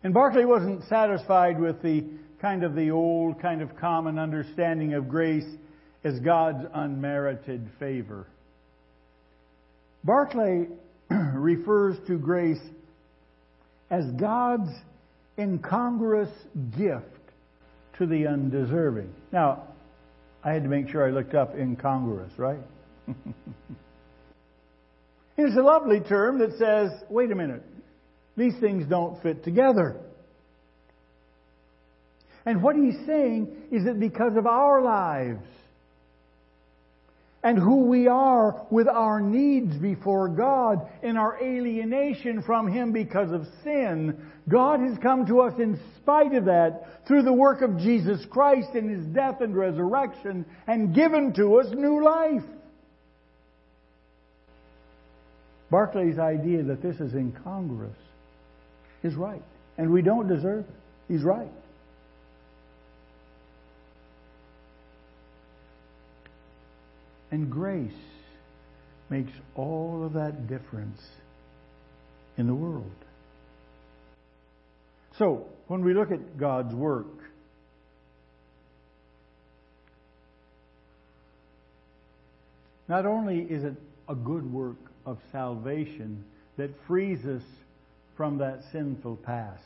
And 0.04 0.14
Barclay 0.14 0.46
wasn't 0.46 0.84
satisfied 0.86 1.60
with 1.60 1.82
the 1.82 2.06
kind 2.40 2.64
of 2.64 2.76
the 2.76 2.92
old, 2.92 3.42
kind 3.42 3.62
of 3.62 3.76
common 3.76 4.20
understanding 4.20 4.94
of 4.94 5.10
grace 5.10 5.48
as 6.04 6.20
God's 6.20 6.66
unmerited 6.72 7.68
favor. 7.80 8.28
Barclay 10.04 10.68
refers 11.10 11.98
to 12.08 12.18
grace 12.20 12.62
as 13.90 14.06
God's 14.20 14.70
incongruous 15.38 16.30
gift 16.78 17.06
to 17.98 18.06
the 18.06 18.28
undeserving. 18.28 19.14
Now, 19.32 19.64
I 20.44 20.52
had 20.52 20.64
to 20.64 20.70
make 20.70 20.90
sure 20.90 21.06
I 21.06 21.12
looked 21.12 21.34
up 21.34 21.56
incongruous, 21.56 22.32
right? 22.38 22.60
it's 25.38 25.58
a 25.58 25.62
lovely 25.62 26.00
term 26.00 26.40
that 26.40 26.58
says, 26.58 26.92
wait 27.10 27.32
a 27.32 27.36
minute, 27.36 27.64
these 28.36 28.54
things 28.60 28.86
don't 28.88 29.22
fit 29.22 29.44
together. 29.44 29.98
And 32.46 32.64
what 32.64 32.76
he's 32.76 32.96
saying 33.06 33.68
is 33.72 33.84
that 33.86 34.00
because 34.00 34.38
of 34.38 34.48
our 34.48 34.82
lives, 34.82 35.44
and 37.44 37.58
who 37.58 37.86
we 37.86 38.08
are 38.08 38.66
with 38.72 38.88
our 38.88 39.22
needs 39.22 39.76
before 39.78 40.28
God 40.28 40.88
and 41.04 41.18
our 41.18 41.42
alienation 41.42 42.42
from 42.42 42.68
Him 42.68 42.92
because 42.92 43.32
of 43.32 43.48
sin. 43.64 44.18
God 44.50 44.80
has 44.80 44.98
come 44.98 45.26
to 45.28 45.42
us 45.42 45.54
in 45.60 45.80
spite 45.98 46.34
of 46.34 46.46
that 46.46 47.06
through 47.08 47.24
the 47.24 47.34
work 47.34 47.62
of 47.62 47.78
Jesus 47.78 48.26
Christ 48.26 48.70
in 48.74 48.90
His 48.90 49.06
death 49.06 49.42
and 49.42 49.56
resurrection 49.56 50.46
and 50.66 50.96
given 50.96 51.34
to 51.34 51.60
us 51.60 51.68
new 51.74 52.04
life. 52.04 52.44
Barclay's 55.72 56.20
idea 56.20 56.64
that 56.64 56.82
this 56.82 57.00
is 57.00 57.14
incongruous 57.14 57.98
is 59.04 59.16
right. 59.16 59.44
And 59.78 59.92
we 59.92 60.02
don't 60.02 60.28
deserve 60.28 60.66
it. 60.66 60.76
He's 61.08 61.24
right. 61.24 61.52
And 67.32 67.52
grace 67.52 67.92
makes 69.10 69.32
all 69.56 70.04
of 70.06 70.14
that 70.14 70.48
difference 70.48 71.02
in 72.38 72.48
the 72.48 72.56
world. 72.56 72.92
So, 75.18 75.48
when 75.68 75.84
we 75.84 75.94
look 75.94 76.12
at 76.12 76.38
God's 76.38 76.74
work, 76.74 77.08
not 82.88 83.06
only 83.06 83.40
is 83.40 83.64
it 83.64 83.74
a 84.08 84.16
good 84.16 84.52
work 84.52 84.78
of 85.06 85.18
salvation 85.32 86.24
that 86.58 86.70
frees 86.88 87.26
us 87.26 87.44
from 88.16 88.38
that 88.40 88.62
sinful 88.72 89.18
past. 89.18 89.64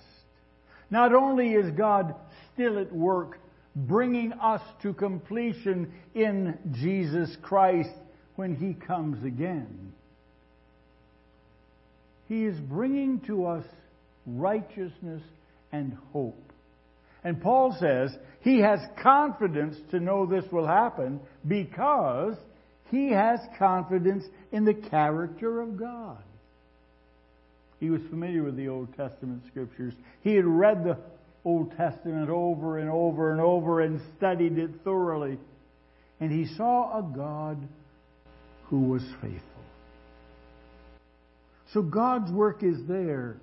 Not 0.89 1.13
only 1.13 1.53
is 1.53 1.71
God 1.71 2.13
still 2.53 2.77
at 2.77 2.91
work 2.91 3.39
bringing 3.75 4.33
us 4.33 4.61
to 4.81 4.93
completion 4.93 5.91
in 6.13 6.57
Jesus 6.73 7.35
Christ 7.41 7.89
when 8.35 8.55
He 8.55 8.73
comes 8.73 9.23
again, 9.23 9.93
He 12.27 12.45
is 12.45 12.59
bringing 12.59 13.19
to 13.21 13.45
us 13.45 13.65
righteousness 14.25 15.21
and 15.71 15.97
hope. 16.13 16.51
And 17.23 17.41
Paul 17.41 17.75
says 17.79 18.15
he 18.41 18.59
has 18.59 18.79
confidence 19.01 19.77
to 19.91 19.99
know 19.99 20.25
this 20.25 20.49
will 20.51 20.67
happen 20.67 21.19
because 21.47 22.35
he 22.89 23.11
has 23.11 23.39
confidence 23.57 24.23
in 24.51 24.65
the 24.65 24.73
character 24.73 25.61
of 25.61 25.77
God. 25.77 26.17
He 27.79 27.89
was 27.89 28.01
familiar 28.09 28.43
with 28.43 28.57
the 28.57 28.67
Old 28.67 28.95
Testament 28.95 29.43
scriptures. 29.47 29.93
He 30.23 30.35
had 30.35 30.45
read 30.45 30.83
the 30.83 30.97
Old 31.43 31.75
Testament 31.75 32.29
over 32.29 32.77
and 32.77 32.89
over 32.89 33.31
and 33.31 33.41
over 33.41 33.81
and 33.81 34.01
studied 34.17 34.57
it 34.57 34.71
thoroughly. 34.83 35.39
And 36.19 36.31
he 36.31 36.53
saw 36.55 36.99
a 36.99 37.01
God 37.01 37.57
who 38.65 38.81
was 38.81 39.01
faithful. 39.21 39.41
So 41.73 41.81
God's 41.81 42.31
work 42.31 42.63
is 42.63 42.77
there. 42.87 43.37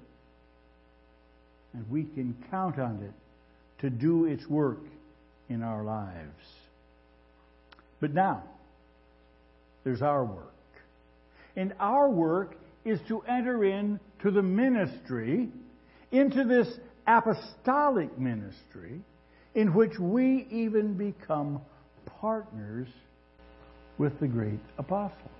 And 1.74 1.90
we 1.90 2.04
can 2.04 2.36
count 2.50 2.78
on 2.78 3.02
it 3.02 3.82
to 3.82 3.90
do 3.90 4.26
its 4.26 4.46
work 4.48 4.80
in 5.48 5.62
our 5.62 5.82
lives. 5.82 6.44
But 8.00 8.14
now, 8.14 8.44
there's 9.84 10.02
our 10.02 10.24
work. 10.24 10.52
And 11.56 11.74
our 11.80 12.08
work 12.08 12.56
is 12.84 13.00
to 13.08 13.20
enter 13.22 13.64
into 13.64 14.30
the 14.30 14.42
ministry, 14.42 15.48
into 16.12 16.44
this 16.44 16.68
apostolic 17.08 18.16
ministry, 18.18 19.00
in 19.54 19.74
which 19.74 19.98
we 19.98 20.46
even 20.50 20.94
become 20.94 21.60
partners 22.20 22.88
with 23.96 24.20
the 24.20 24.28
great 24.28 24.60
apostle. 24.78 25.30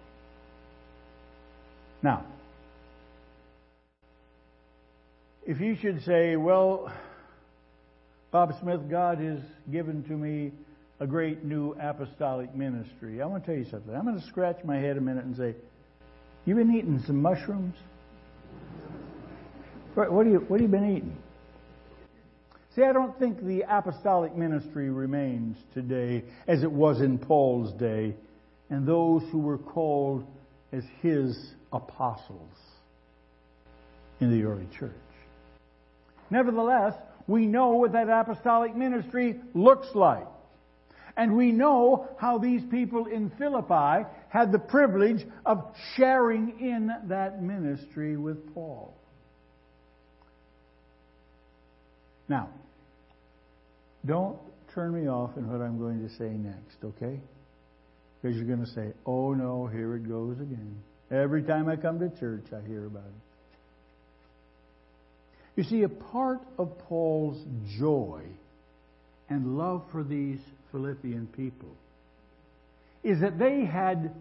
Now, 2.02 2.24
if 5.46 5.60
you 5.60 5.76
should 5.76 6.02
say, 6.04 6.36
well, 6.36 6.92
Bob 8.30 8.54
Smith, 8.60 8.88
God 8.90 9.18
has 9.18 9.40
given 9.70 10.02
to 10.04 10.12
me 10.12 10.52
a 11.00 11.06
great 11.06 11.44
new 11.44 11.76
apostolic 11.80 12.54
ministry. 12.54 13.22
I 13.22 13.26
want 13.26 13.44
to 13.44 13.50
tell 13.50 13.58
you 13.58 13.70
something. 13.70 13.94
I'm 13.94 14.04
going 14.04 14.20
to 14.20 14.26
scratch 14.26 14.58
my 14.64 14.76
head 14.76 14.96
a 14.96 15.00
minute 15.00 15.24
and 15.24 15.36
say, 15.36 15.54
You've 16.44 16.56
been 16.56 16.74
eating 16.74 17.02
some 17.06 17.20
mushrooms? 17.20 17.74
What, 19.94 20.10
what, 20.10 20.26
you, 20.26 20.38
what 20.48 20.60
have 20.60 20.70
you 20.70 20.76
been 20.76 20.96
eating? 20.96 21.16
See, 22.78 22.84
I 22.84 22.92
don't 22.92 23.18
think 23.18 23.44
the 23.44 23.64
apostolic 23.68 24.36
ministry 24.36 24.88
remains 24.88 25.56
today 25.74 26.22
as 26.46 26.62
it 26.62 26.70
was 26.70 27.00
in 27.00 27.18
Paul's 27.18 27.72
day 27.72 28.14
and 28.70 28.86
those 28.86 29.22
who 29.32 29.40
were 29.40 29.58
called 29.58 30.24
as 30.70 30.84
his 31.02 31.54
apostles 31.72 32.54
in 34.20 34.30
the 34.30 34.46
early 34.46 34.68
church. 34.78 34.92
Nevertheless, 36.30 36.94
we 37.26 37.46
know 37.46 37.70
what 37.70 37.90
that 37.94 38.08
apostolic 38.08 38.76
ministry 38.76 39.40
looks 39.54 39.88
like. 39.96 40.28
And 41.16 41.36
we 41.36 41.50
know 41.50 42.06
how 42.16 42.38
these 42.38 42.62
people 42.70 43.06
in 43.06 43.32
Philippi 43.38 44.08
had 44.28 44.52
the 44.52 44.60
privilege 44.60 45.26
of 45.44 45.64
sharing 45.96 46.60
in 46.60 46.92
that 47.08 47.42
ministry 47.42 48.16
with 48.16 48.54
Paul. 48.54 48.94
Now, 52.28 52.50
don't 54.06 54.38
turn 54.74 54.92
me 54.92 55.08
off 55.08 55.36
in 55.36 55.50
what 55.50 55.60
I'm 55.60 55.78
going 55.78 56.06
to 56.06 56.14
say 56.16 56.28
next, 56.28 56.76
okay? 56.84 57.18
Because 58.20 58.36
you're 58.36 58.46
going 58.46 58.64
to 58.64 58.72
say, 58.72 58.92
oh 59.06 59.34
no, 59.34 59.66
here 59.66 59.96
it 59.96 60.08
goes 60.08 60.36
again. 60.40 60.82
Every 61.10 61.42
time 61.42 61.68
I 61.68 61.76
come 61.76 61.98
to 62.00 62.10
church, 62.18 62.44
I 62.52 62.66
hear 62.66 62.86
about 62.86 63.04
it. 63.06 63.28
You 65.56 65.64
see, 65.64 65.82
a 65.82 65.88
part 65.88 66.40
of 66.58 66.78
Paul's 66.86 67.42
joy 67.78 68.22
and 69.28 69.58
love 69.58 69.84
for 69.90 70.04
these 70.04 70.38
Philippian 70.70 71.26
people 71.28 71.74
is 73.02 73.20
that 73.20 73.38
they 73.38 73.64
had 73.64 74.14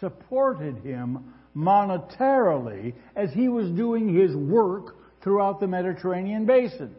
supported 0.00 0.78
him 0.78 1.34
monetarily 1.56 2.94
as 3.14 3.30
he 3.32 3.48
was 3.48 3.70
doing 3.70 4.14
his 4.14 4.34
work 4.34 4.96
throughout 5.22 5.60
the 5.60 5.66
Mediterranean 5.66 6.46
basin. 6.46 6.94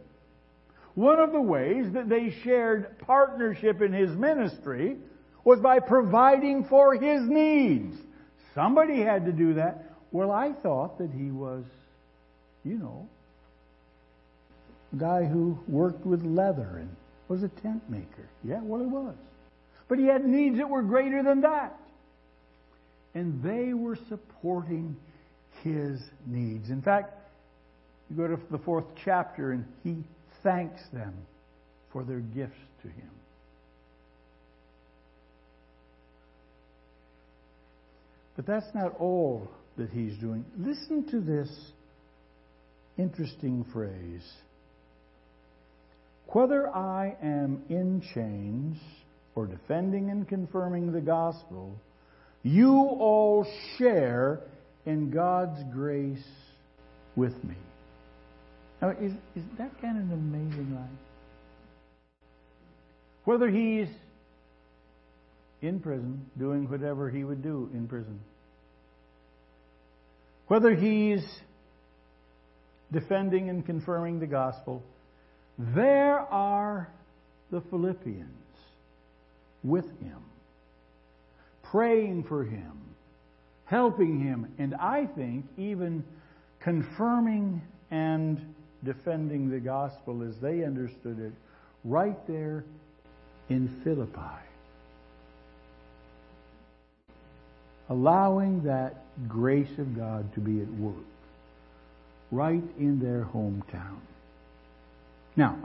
One 0.95 1.19
of 1.19 1.31
the 1.31 1.41
ways 1.41 1.91
that 1.93 2.07
they 2.07 2.35
shared 2.43 2.99
partnership 2.99 3.81
in 3.81 3.93
his 3.93 4.11
ministry 4.15 4.97
was 5.43 5.59
by 5.59 5.79
providing 5.79 6.65
for 6.65 6.93
his 6.93 7.21
needs. 7.23 7.97
Somebody 8.53 9.01
had 9.01 9.25
to 9.25 9.31
do 9.31 9.55
that. 9.55 9.85
Well, 10.11 10.31
I 10.31 10.51
thought 10.51 10.99
that 10.99 11.09
he 11.11 11.31
was, 11.31 11.63
you 12.63 12.77
know, 12.77 13.07
a 14.93 14.95
guy 14.97 15.25
who 15.25 15.57
worked 15.67 16.05
with 16.05 16.23
leather 16.23 16.77
and 16.79 16.95
was 17.27 17.41
a 17.41 17.49
tent 17.49 17.81
maker. 17.89 18.29
Yeah, 18.43 18.59
well, 18.61 18.79
he 18.79 18.87
was. 18.87 19.15
But 19.87 19.97
he 19.97 20.05
had 20.05 20.23
needs 20.23 20.57
that 20.57 20.69
were 20.69 20.83
greater 20.83 21.23
than 21.23 21.41
that. 21.41 21.75
And 23.15 23.41
they 23.41 23.73
were 23.73 23.97
supporting 24.07 24.95
his 25.63 25.99
needs. 26.27 26.69
In 26.69 26.81
fact, 26.81 27.13
you 28.09 28.15
go 28.15 28.27
to 28.27 28.39
the 28.51 28.57
fourth 28.59 28.85
chapter 29.03 29.51
and 29.51 29.65
he 29.83 30.03
thanks 30.43 30.81
them 30.91 31.13
for 31.91 32.03
their 32.03 32.19
gifts 32.19 32.53
to 32.81 32.87
him. 32.87 33.09
But 38.35 38.45
that's 38.45 38.73
not 38.73 38.95
all 38.99 39.47
that 39.77 39.89
he's 39.89 40.17
doing. 40.17 40.43
Listen 40.57 41.07
to 41.11 41.19
this 41.19 41.49
interesting 42.97 43.65
phrase. 43.71 44.27
Whether 46.27 46.67
I 46.69 47.15
am 47.21 47.63
in 47.69 48.01
chains 48.13 48.77
or 49.35 49.45
defending 49.45 50.09
and 50.09 50.27
confirming 50.27 50.91
the 50.91 51.01
gospel, 51.01 51.75
you 52.41 52.73
all 52.75 53.47
share 53.77 54.39
in 54.85 55.11
God's 55.11 55.61
grace 55.71 56.25
with 57.15 57.43
me. 57.43 57.55
Now, 58.83 58.89
is, 58.89 59.13
is 59.33 59.43
that 59.57 59.81
kind 59.81 59.97
of 59.97 60.03
an 60.03 60.11
amazing 60.11 60.75
life? 60.75 60.89
Whether 63.23 63.49
he's 63.49 63.87
in 65.61 65.79
prison, 65.79 66.25
doing 66.37 66.69
whatever 66.69 67.09
he 67.09 67.23
would 67.23 67.41
do 67.41 67.69
in 67.73 67.87
prison, 67.87 68.19
whether 70.47 70.75
he's 70.75 71.23
defending 72.91 73.49
and 73.49 73.65
confirming 73.65 74.19
the 74.19 74.27
gospel, 74.27 74.83
there 75.57 76.19
are 76.19 76.89
the 77.51 77.61
Philippians 77.61 78.27
with 79.63 79.85
him, 80.01 80.19
praying 81.71 82.25
for 82.25 82.43
him, 82.43 82.81
helping 83.63 84.19
him, 84.19 84.51
and 84.57 84.75
I 84.75 85.05
think 85.05 85.45
even 85.57 86.03
confirming 86.59 87.61
and 87.89 88.53
defending 88.83 89.49
the 89.49 89.59
gospel 89.59 90.23
as 90.23 90.37
they 90.37 90.63
understood 90.63 91.19
it 91.19 91.33
right 91.83 92.27
there 92.27 92.63
in 93.49 93.67
Philippi. 93.83 94.19
Allowing 97.89 98.63
that 98.63 99.03
grace 99.27 99.77
of 99.77 99.95
God 99.95 100.33
to 100.33 100.39
be 100.39 100.61
at 100.61 100.69
work 100.73 100.95
right 102.31 102.63
in 102.79 102.99
their 102.99 103.25
hometown. 103.33 103.99
Now, 105.35 105.57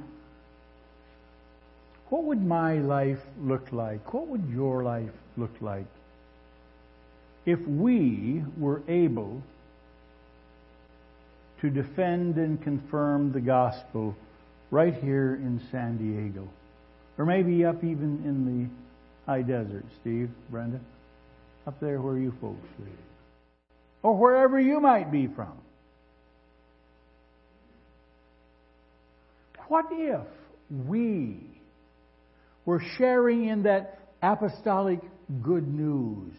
what 2.11 2.25
would 2.25 2.45
my 2.45 2.79
life 2.79 3.21
look 3.41 3.73
like? 3.73 4.13
What 4.13 4.27
would 4.29 4.49
your 4.51 4.83
life 4.83 5.13
look 5.37 5.55
like 5.61 5.87
if 7.47 7.61
we 7.67 8.43
were 8.59 8.83
able 8.89 9.43
to 11.61 11.71
defend 11.71 12.37
and 12.37 12.63
confirm 12.63 13.33
the 13.33 13.41
gospel 13.41 14.15
right 14.71 14.95
here 14.95 15.35
in 15.35 15.61
San 15.71 15.97
Diego? 15.97 16.49
Or 17.17 17.25
maybe 17.25 17.65
up 17.65 17.83
even 17.83 18.23
in 18.25 18.45
the 18.47 19.31
high 19.31 19.43
desert, 19.43 19.85
Steve, 20.01 20.31
Brenda? 20.51 20.81
Up 21.67 21.81
there 21.81 22.01
where 22.01 22.17
you 22.17 22.33
folks 22.41 22.67
live. 22.79 22.89
Or 24.03 24.17
wherever 24.17 24.61
you 24.61 24.81
might 24.81 25.11
be 25.11 25.27
from. 25.27 25.53
What 29.67 29.87
if 29.91 30.27
we 30.71 31.41
were 32.65 32.83
sharing 32.97 33.47
in 33.47 33.65
that 33.65 33.99
apostolic 34.23 35.01
good 35.43 35.67
news? 35.67 36.33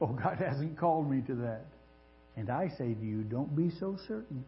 Oh, 0.00 0.06
God 0.06 0.38
hasn't 0.38 0.78
called 0.78 1.10
me 1.10 1.22
to 1.26 1.34
that. 1.36 1.64
And 2.36 2.50
I 2.50 2.68
say 2.68 2.94
to 2.94 3.04
you, 3.04 3.22
don't 3.22 3.54
be 3.54 3.70
so 3.78 3.96
certain. 4.08 4.44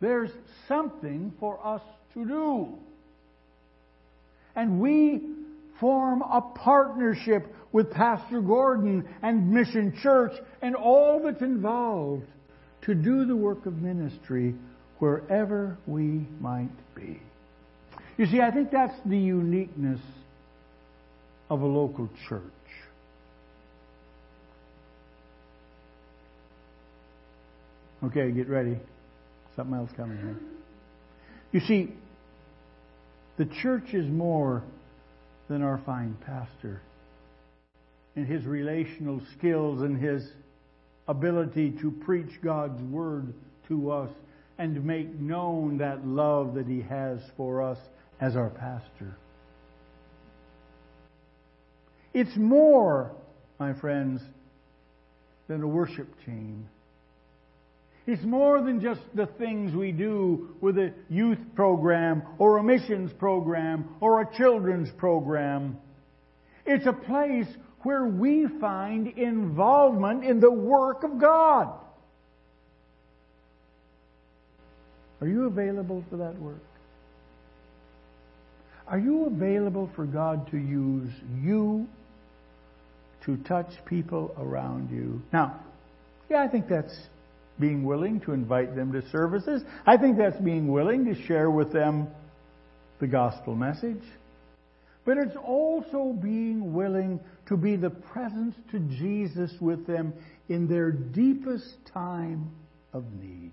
There's 0.00 0.30
something 0.68 1.32
for 1.38 1.64
us 1.64 1.82
to 2.14 2.24
do. 2.24 2.68
And 4.56 4.80
we 4.80 5.22
form 5.78 6.22
a 6.22 6.40
partnership 6.40 7.46
with 7.72 7.90
Pastor 7.90 8.40
Gordon 8.40 9.08
and 9.22 9.50
Mission 9.50 9.96
Church 10.02 10.32
and 10.62 10.74
all 10.74 11.22
that's 11.24 11.42
involved 11.42 12.24
to 12.82 12.94
do 12.94 13.24
the 13.24 13.36
work 13.36 13.66
of 13.66 13.80
ministry 13.80 14.54
wherever 14.98 15.76
we 15.86 16.26
might 16.40 16.70
be. 16.94 17.20
You 18.16 18.26
see, 18.26 18.40
I 18.40 18.50
think 18.50 18.70
that's 18.70 18.94
the 19.06 19.18
uniqueness 19.18 20.00
of 21.48 21.62
a 21.62 21.66
local 21.66 22.08
church. 22.28 22.42
Okay, 28.02 28.30
get 28.30 28.48
ready. 28.48 28.78
Something 29.56 29.76
else 29.76 29.90
coming 29.96 30.16
here. 30.16 30.36
You 31.52 31.60
see, 31.60 31.92
the 33.36 33.46
church 33.62 33.92
is 33.92 34.06
more 34.08 34.62
than 35.48 35.62
our 35.62 35.80
fine 35.84 36.16
pastor 36.24 36.80
and 38.16 38.26
his 38.26 38.44
relational 38.44 39.20
skills 39.36 39.82
and 39.82 40.00
his 40.00 40.26
ability 41.08 41.72
to 41.82 41.90
preach 41.90 42.30
God's 42.42 42.80
word 42.82 43.32
to 43.68 43.90
us 43.90 44.10
and 44.58 44.84
make 44.84 45.18
known 45.18 45.78
that 45.78 46.06
love 46.06 46.54
that 46.54 46.66
he 46.66 46.82
has 46.82 47.18
for 47.36 47.62
us 47.62 47.78
as 48.20 48.36
our 48.36 48.50
pastor. 48.50 49.16
It's 52.12 52.36
more, 52.36 53.12
my 53.58 53.72
friends, 53.74 54.20
than 55.48 55.62
a 55.62 55.68
worship 55.68 56.08
team. 56.24 56.68
It's 58.06 58.22
more 58.24 58.62
than 58.62 58.80
just 58.80 59.00
the 59.14 59.26
things 59.26 59.74
we 59.74 59.92
do 59.92 60.56
with 60.60 60.78
a 60.78 60.92
youth 61.08 61.38
program 61.54 62.22
or 62.38 62.58
a 62.58 62.62
missions 62.62 63.12
program 63.12 63.96
or 64.00 64.22
a 64.22 64.36
children's 64.36 64.90
program. 64.96 65.78
It's 66.66 66.86
a 66.86 66.92
place 66.92 67.46
where 67.82 68.04
we 68.04 68.46
find 68.60 69.06
involvement 69.06 70.24
in 70.24 70.40
the 70.40 70.50
work 70.50 71.02
of 71.04 71.18
God. 71.20 71.72
Are 75.20 75.28
you 75.28 75.44
available 75.44 76.04
for 76.10 76.16
that 76.18 76.38
work? 76.38 76.62
Are 78.86 78.98
you 78.98 79.26
available 79.26 79.90
for 79.94 80.04
God 80.04 80.50
to 80.50 80.56
use 80.56 81.10
you 81.40 81.86
to 83.24 83.36
touch 83.36 83.70
people 83.84 84.34
around 84.38 84.90
you? 84.90 85.22
Now, 85.32 85.60
yeah, 86.28 86.42
I 86.42 86.48
think 86.48 86.68
that's 86.68 86.94
being 87.60 87.84
willing 87.84 88.20
to 88.20 88.32
invite 88.32 88.74
them 88.74 88.92
to 88.92 89.08
services. 89.10 89.62
I 89.86 89.96
think 89.96 90.16
that's 90.16 90.40
being 90.40 90.68
willing 90.68 91.04
to 91.04 91.26
share 91.26 91.50
with 91.50 91.72
them 91.72 92.08
the 92.98 93.06
gospel 93.06 93.54
message. 93.54 94.02
But 95.04 95.18
it's 95.18 95.36
also 95.36 96.12
being 96.12 96.74
willing 96.74 97.20
to 97.48 97.56
be 97.56 97.76
the 97.76 97.90
presence 97.90 98.54
to 98.70 98.78
Jesus 98.78 99.52
with 99.60 99.86
them 99.86 100.12
in 100.48 100.68
their 100.68 100.90
deepest 100.90 101.74
time 101.92 102.50
of 102.92 103.04
need. 103.20 103.52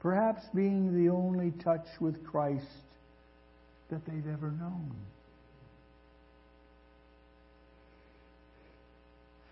Perhaps 0.00 0.42
being 0.52 1.04
the 1.04 1.12
only 1.12 1.52
touch 1.62 1.86
with 2.00 2.24
Christ 2.26 2.66
that 3.90 4.04
they've 4.04 4.26
ever 4.32 4.50
known. 4.50 4.92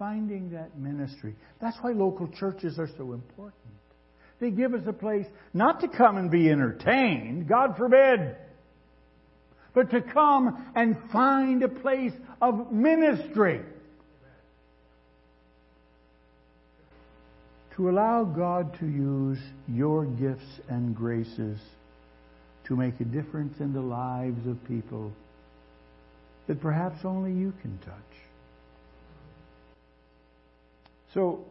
Finding 0.00 0.52
that 0.52 0.78
ministry. 0.78 1.34
That's 1.60 1.76
why 1.82 1.92
local 1.92 2.26
churches 2.26 2.78
are 2.78 2.88
so 2.96 3.12
important. 3.12 3.52
They 4.40 4.50
give 4.50 4.72
us 4.72 4.80
a 4.86 4.94
place 4.94 5.26
not 5.52 5.82
to 5.82 5.88
come 5.88 6.16
and 6.16 6.30
be 6.30 6.48
entertained, 6.48 7.46
God 7.46 7.76
forbid, 7.76 8.34
but 9.74 9.90
to 9.90 10.00
come 10.00 10.72
and 10.74 10.96
find 11.12 11.62
a 11.62 11.68
place 11.68 12.14
of 12.40 12.72
ministry. 12.72 13.60
To 17.76 17.90
allow 17.90 18.24
God 18.24 18.78
to 18.80 18.86
use 18.86 19.38
your 19.68 20.06
gifts 20.06 20.60
and 20.70 20.96
graces 20.96 21.58
to 22.64 22.74
make 22.74 22.98
a 23.00 23.04
difference 23.04 23.60
in 23.60 23.74
the 23.74 23.82
lives 23.82 24.46
of 24.46 24.64
people 24.64 25.12
that 26.46 26.58
perhaps 26.62 27.04
only 27.04 27.32
you 27.32 27.52
can 27.60 27.78
touch. 27.84 28.29
So, 31.14 31.44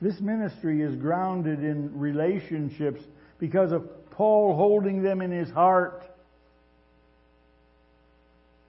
this 0.00 0.20
ministry 0.20 0.82
is 0.82 0.96
grounded 0.96 1.62
in 1.62 1.98
relationships 1.98 3.02
because 3.38 3.70
of 3.70 4.10
Paul 4.10 4.56
holding 4.56 5.02
them 5.02 5.20
in 5.20 5.30
his 5.30 5.50
heart. 5.50 6.02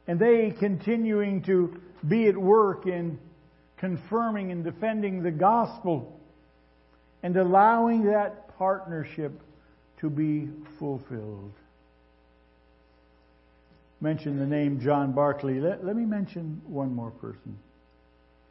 And 0.08 0.20
they 0.20 0.52
continuing 0.52 1.42
to 1.44 1.82
be 2.08 2.28
at 2.28 2.38
work 2.38 2.86
in 2.86 3.18
confirming 3.78 4.52
and 4.52 4.64
defending 4.64 5.24
the 5.24 5.32
gospel 5.32 6.20
and 7.24 7.36
allowing 7.38 8.06
that 8.06 8.58
partnership 8.58 9.32
to 10.00 10.10
be 10.10 10.50
fulfilled. 10.78 11.54
Mention 14.02 14.38
the 14.38 14.46
name 14.46 14.82
John 14.82 15.14
Barclay. 15.14 15.60
Let, 15.60 15.86
let 15.86 15.96
me 15.96 16.04
mention 16.04 16.62
one 16.68 16.94
more 16.94 17.12
person. 17.12 17.58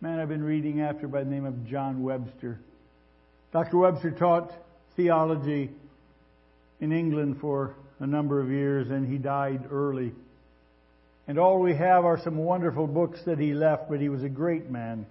Man 0.02 0.18
I've 0.18 0.28
been 0.28 0.42
reading 0.42 0.80
after 0.80 1.06
by 1.06 1.22
the 1.22 1.30
name 1.30 1.44
of 1.44 1.64
John 1.64 2.02
Webster. 2.02 2.58
Dr. 3.52 3.78
Webster 3.78 4.10
taught 4.10 4.50
theology 4.96 5.70
in 6.80 6.90
England 6.90 7.38
for 7.40 7.76
a 8.00 8.06
number 8.08 8.40
of 8.40 8.50
years 8.50 8.90
and 8.90 9.06
he 9.06 9.16
died 9.16 9.68
early. 9.70 10.10
And 11.28 11.38
all 11.38 11.60
we 11.60 11.76
have 11.76 12.04
are 12.04 12.20
some 12.20 12.36
wonderful 12.36 12.88
books 12.88 13.20
that 13.26 13.38
he 13.38 13.54
left, 13.54 13.88
but 13.88 14.00
he 14.00 14.08
was 14.08 14.24
a 14.24 14.28
great 14.28 14.68
man. 14.68 15.06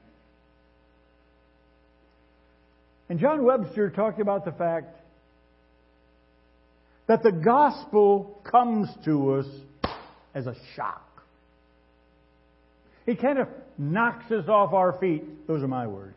And 3.07 3.17
John 3.17 3.45
Webster 3.45 3.89
talked 3.91 4.19
about 4.19 4.43
the 4.43 4.51
fact 4.51 4.93
that 7.07 7.23
the 7.23 7.31
gospel 7.31 8.41
comes 8.43 8.89
to 9.05 9.35
us 9.35 9.45
as 10.35 10.47
a 10.47 10.55
shock. 10.75 11.10
It 13.05 13.19
kind 13.19 13.39
of 13.39 13.47
knocks 13.77 14.31
us 14.31 14.47
off 14.47 14.73
our 14.73 14.93
feet. 14.93 15.47
Those 15.47 15.63
are 15.63 15.67
my 15.67 15.87
words. 15.87 16.15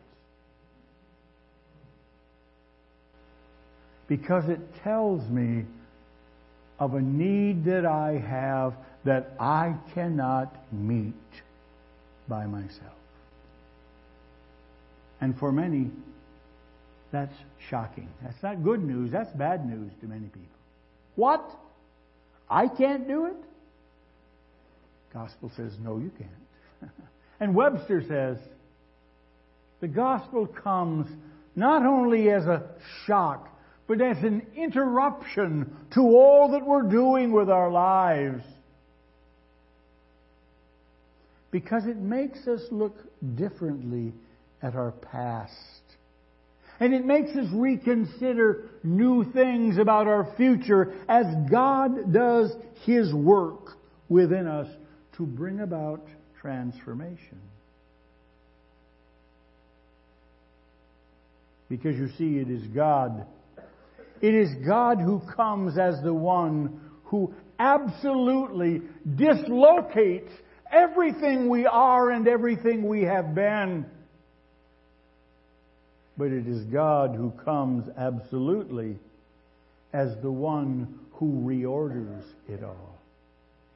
because 4.07 4.47
it 4.49 4.59
tells 4.83 5.27
me 5.29 5.65
of 6.79 6.93
a 6.93 7.01
need 7.01 7.65
that 7.65 7.85
I 7.85 8.23
have 8.27 8.73
that 9.05 9.33
I 9.39 9.75
cannot 9.93 10.55
meet 10.71 11.13
by 12.27 12.45
myself. 12.45 12.93
And 15.21 15.37
for 15.37 15.51
many, 15.51 15.89
that's 17.11 17.33
shocking. 17.69 18.09
That's 18.21 18.41
not 18.43 18.63
good 18.63 18.83
news, 18.83 19.11
that's 19.11 19.31
bad 19.31 19.67
news 19.67 19.91
to 20.01 20.07
many 20.07 20.27
people. 20.27 20.41
What? 21.15 21.49
I 22.49 22.67
can't 22.67 23.07
do 23.07 23.25
it? 23.25 23.37
Gospel 25.13 25.51
says, 25.55 25.71
no, 25.81 25.97
you 25.97 26.11
can't. 26.17 26.29
and 27.39 27.55
Webster 27.55 28.03
says, 28.07 28.37
the 29.81 29.87
gospel 29.87 30.47
comes 30.47 31.07
not 31.55 31.85
only 31.85 32.29
as 32.29 32.45
a 32.45 32.63
shock, 33.05 33.49
but 33.87 34.01
as 34.01 34.17
an 34.23 34.45
interruption 34.55 35.75
to 35.93 36.01
all 36.01 36.51
that 36.51 36.65
we're 36.65 36.89
doing 36.89 37.31
with 37.31 37.49
our 37.49 37.71
lives. 37.71 38.43
Because 41.51 41.85
it 41.85 41.97
makes 41.97 42.47
us 42.47 42.61
look 42.71 42.95
differently 43.35 44.13
at 44.61 44.75
our 44.75 44.91
past. 44.91 45.53
And 46.79 46.93
it 46.93 47.05
makes 47.05 47.29
us 47.37 47.47
reconsider 47.53 48.69
new 48.83 49.31
things 49.31 49.77
about 49.77 50.07
our 50.07 50.33
future 50.35 50.93
as 51.07 51.25
God 51.49 52.11
does 52.11 52.53
His 52.85 53.13
work 53.13 53.77
within 54.09 54.47
us 54.47 54.67
to 55.17 55.25
bring 55.25 55.61
about 55.61 56.05
transformation. 56.45 57.41
Because 61.69 61.95
you 61.95 62.09
see, 62.19 62.37
it 62.37 62.51
is 62.51 62.61
God 62.67 63.25
it 64.21 64.33
is 64.33 64.49
God 64.65 64.99
who 64.99 65.21
comes 65.35 65.77
as 65.77 66.01
the 66.01 66.13
one 66.13 66.79
who 67.05 67.33
absolutely 67.59 68.81
dislocates 69.15 70.31
everything 70.71 71.49
we 71.49 71.65
are 71.65 72.11
and 72.11 72.27
everything 72.27 72.87
we 72.87 73.03
have 73.03 73.35
been. 73.35 73.85
But 76.17 76.31
it 76.31 76.47
is 76.47 76.63
God 76.65 77.15
who 77.15 77.31
comes 77.43 77.89
absolutely 77.97 78.97
as 79.93 80.15
the 80.21 80.31
one 80.31 80.99
who 81.13 81.43
reorders 81.45 82.23
it 82.47 82.63
all. 82.63 82.97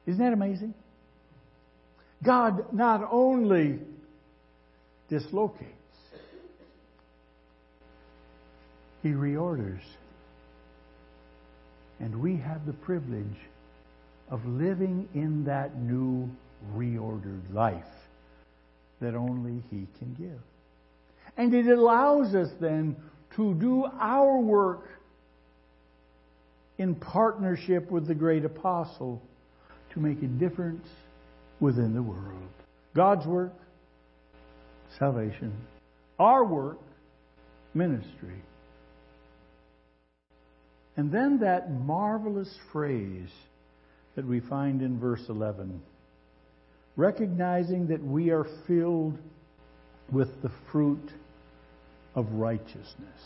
Isn't 0.06 0.24
that 0.24 0.32
amazing? 0.32 0.74
God 2.22 2.72
not 2.72 3.08
only 3.10 3.78
dislocates, 5.08 5.66
He 9.02 9.10
reorders. 9.10 9.80
And 11.98 12.20
we 12.20 12.36
have 12.36 12.66
the 12.66 12.72
privilege 12.72 13.24
of 14.30 14.44
living 14.46 15.08
in 15.14 15.44
that 15.44 15.76
new 15.78 16.30
reordered 16.74 17.52
life 17.52 17.84
that 19.00 19.14
only 19.14 19.62
He 19.70 19.86
can 19.98 20.14
give. 20.18 20.40
And 21.36 21.54
it 21.54 21.66
allows 21.66 22.34
us 22.34 22.50
then 22.60 22.96
to 23.36 23.54
do 23.54 23.86
our 23.98 24.38
work 24.38 24.88
in 26.78 26.94
partnership 26.94 27.90
with 27.90 28.06
the 28.06 28.14
great 28.14 28.44
apostle 28.44 29.22
to 29.92 30.00
make 30.00 30.22
a 30.22 30.26
difference 30.26 30.86
within 31.60 31.94
the 31.94 32.02
world. 32.02 32.48
God's 32.94 33.26
work, 33.26 33.52
salvation. 34.98 35.52
Our 36.18 36.44
work, 36.44 36.78
ministry. 37.74 38.42
And 40.96 41.12
then 41.12 41.38
that 41.40 41.70
marvelous 41.70 42.52
phrase 42.72 43.30
that 44.16 44.26
we 44.26 44.40
find 44.40 44.82
in 44.82 44.98
verse 44.98 45.22
11 45.28 45.80
recognizing 46.96 47.86
that 47.86 48.04
we 48.04 48.30
are 48.30 48.46
filled 48.66 49.16
with 50.12 50.28
the 50.42 50.50
fruit 50.70 51.10
of 52.14 52.30
righteousness. 52.32 53.20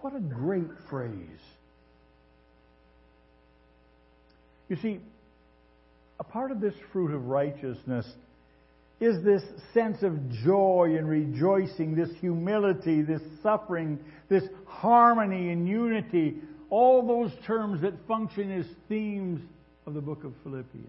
What 0.00 0.16
a 0.16 0.20
great 0.20 0.70
phrase. 0.88 1.10
You 4.68 4.76
see, 4.76 5.00
a 6.20 6.24
part 6.24 6.50
of 6.52 6.60
this 6.60 6.74
fruit 6.92 7.12
of 7.12 7.26
righteousness 7.26 8.06
is 9.00 9.24
this 9.24 9.42
sense 9.72 10.02
of 10.02 10.30
joy 10.30 10.94
and 10.98 11.08
rejoicing, 11.08 11.96
this 11.96 12.10
humility, 12.20 13.00
this 13.00 13.22
suffering, 13.42 13.98
this 14.28 14.44
harmony 14.66 15.50
and 15.50 15.66
unity, 15.66 16.36
all 16.68 17.06
those 17.06 17.32
terms 17.46 17.80
that 17.80 17.94
function 18.06 18.52
as 18.52 18.66
themes 18.86 19.40
of 19.86 19.94
the 19.94 20.00
book 20.02 20.22
of 20.22 20.34
Philippians. 20.42 20.86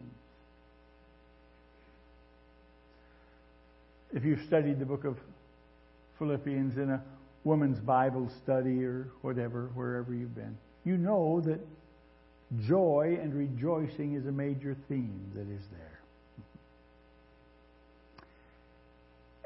If 4.14 4.26
you've 4.26 4.46
studied 4.46 4.80
the 4.80 4.86
book 4.86 5.06
of 5.06 5.16
Philippians 6.20 6.76
in 6.76 6.90
a 6.90 7.02
woman's 7.46 7.80
Bible 7.80 8.30
study 8.44 8.84
or 8.84 9.08
whatever, 9.22 9.70
wherever 9.74 10.14
you've 10.14 10.36
been, 10.36 10.58
you 10.84 10.98
know 10.98 11.40
that 11.46 11.62
joy 12.60 13.18
and 13.22 13.34
rejoicing 13.34 14.16
is 14.16 14.26
a 14.26 14.32
major 14.32 14.76
theme 14.88 15.32
that 15.36 15.42
is 15.42 15.62
there. 15.72 16.00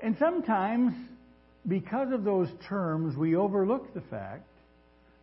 And 0.01 0.17
sometimes, 0.17 0.93
because 1.67 2.11
of 2.11 2.23
those 2.23 2.49
terms, 2.67 3.15
we 3.15 3.35
overlook 3.35 3.93
the 3.93 4.01
fact 4.01 4.47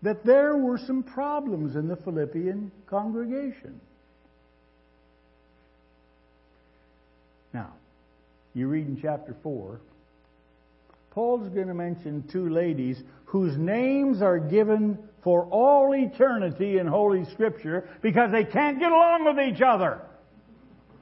that 0.03 0.25
there 0.25 0.57
were 0.57 0.79
some 0.79 1.03
problems 1.03 1.77
in 1.77 1.88
the 1.88 1.97
Philippian 1.97 2.73
congregation. 2.87 3.81
Now, 7.53 7.73
you 8.55 8.66
read 8.66 8.87
in 8.87 8.99
chapter 9.01 9.37
4, 9.42 9.81
Paul's 11.12 11.51
going 11.51 11.68
to 11.68 11.75
mention 11.75 12.27
two 12.33 12.48
ladies 12.48 13.03
whose 13.27 13.55
names 13.59 14.22
are 14.22 14.38
given 14.38 14.98
for 15.22 15.44
all 15.44 15.94
eternity 15.94 16.79
in 16.79 16.87
Holy 16.87 17.27
Scripture 17.27 17.87
because 18.01 18.33
they 18.33 18.44
can't 18.44 18.79
get 18.79 18.90
along 18.90 19.27
with 19.27 19.46
each 19.46 19.61
other. 19.61 20.01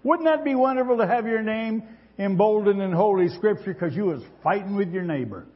Wouldn't 0.02 0.26
that 0.26 0.44
be 0.44 0.56
wonderful 0.56 0.96
to 0.96 1.06
have 1.06 1.28
your 1.28 1.42
name 1.42 1.84
emboldened 2.18 2.82
in 2.82 2.90
Holy 2.90 3.28
Scripture 3.28 3.72
because 3.72 3.94
you 3.94 4.06
was 4.06 4.20
fighting 4.42 4.74
with 4.74 4.92
your 4.92 5.04
neighbor? 5.04 5.46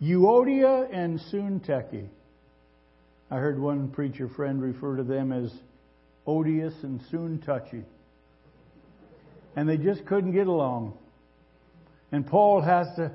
Euodia 0.00 0.88
and 0.92 1.18
Syntyche. 1.18 2.06
I 3.28 3.36
heard 3.38 3.58
one 3.58 3.88
preacher 3.88 4.28
friend 4.28 4.62
refer 4.62 4.98
to 4.98 5.02
them 5.02 5.32
as 5.32 5.52
odious 6.28 6.74
and 6.84 7.02
soon 7.10 7.40
touchy. 7.40 7.82
And 9.56 9.68
they 9.68 9.78
just 9.78 10.04
couldn't 10.06 10.32
get 10.32 10.46
along. 10.46 10.96
And 12.12 12.26
Paul 12.26 12.60
has 12.60 12.86
to 12.96 13.10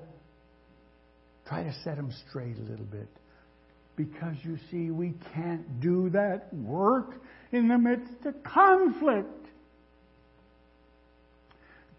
try 1.47 1.63
to 1.63 1.73
set 1.83 1.95
them 1.95 2.11
straight 2.27 2.57
a 2.57 2.61
little 2.61 2.85
bit. 2.85 3.07
Because 3.95 4.35
you 4.43 4.57
see, 4.69 4.89
we 4.89 5.13
can't 5.33 5.79
do 5.79 6.09
that 6.09 6.53
work 6.53 7.21
in 7.51 7.67
the 7.67 7.77
midst 7.77 8.25
of 8.25 8.43
conflict. 8.43 9.29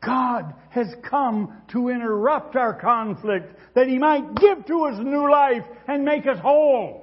God 0.05 0.53
has 0.71 0.89
come 1.09 1.63
to 1.71 1.89
interrupt 1.89 2.57
our 2.57 2.75
conflict 2.75 3.55
that 3.75 3.87
He 3.87 3.99
might 3.99 4.35
give 4.35 4.67
to 4.67 4.85
us 4.87 4.99
new 4.99 5.31
life 5.31 5.63
and 5.87 6.05
make 6.05 6.27
us 6.27 6.39
whole. 6.41 7.03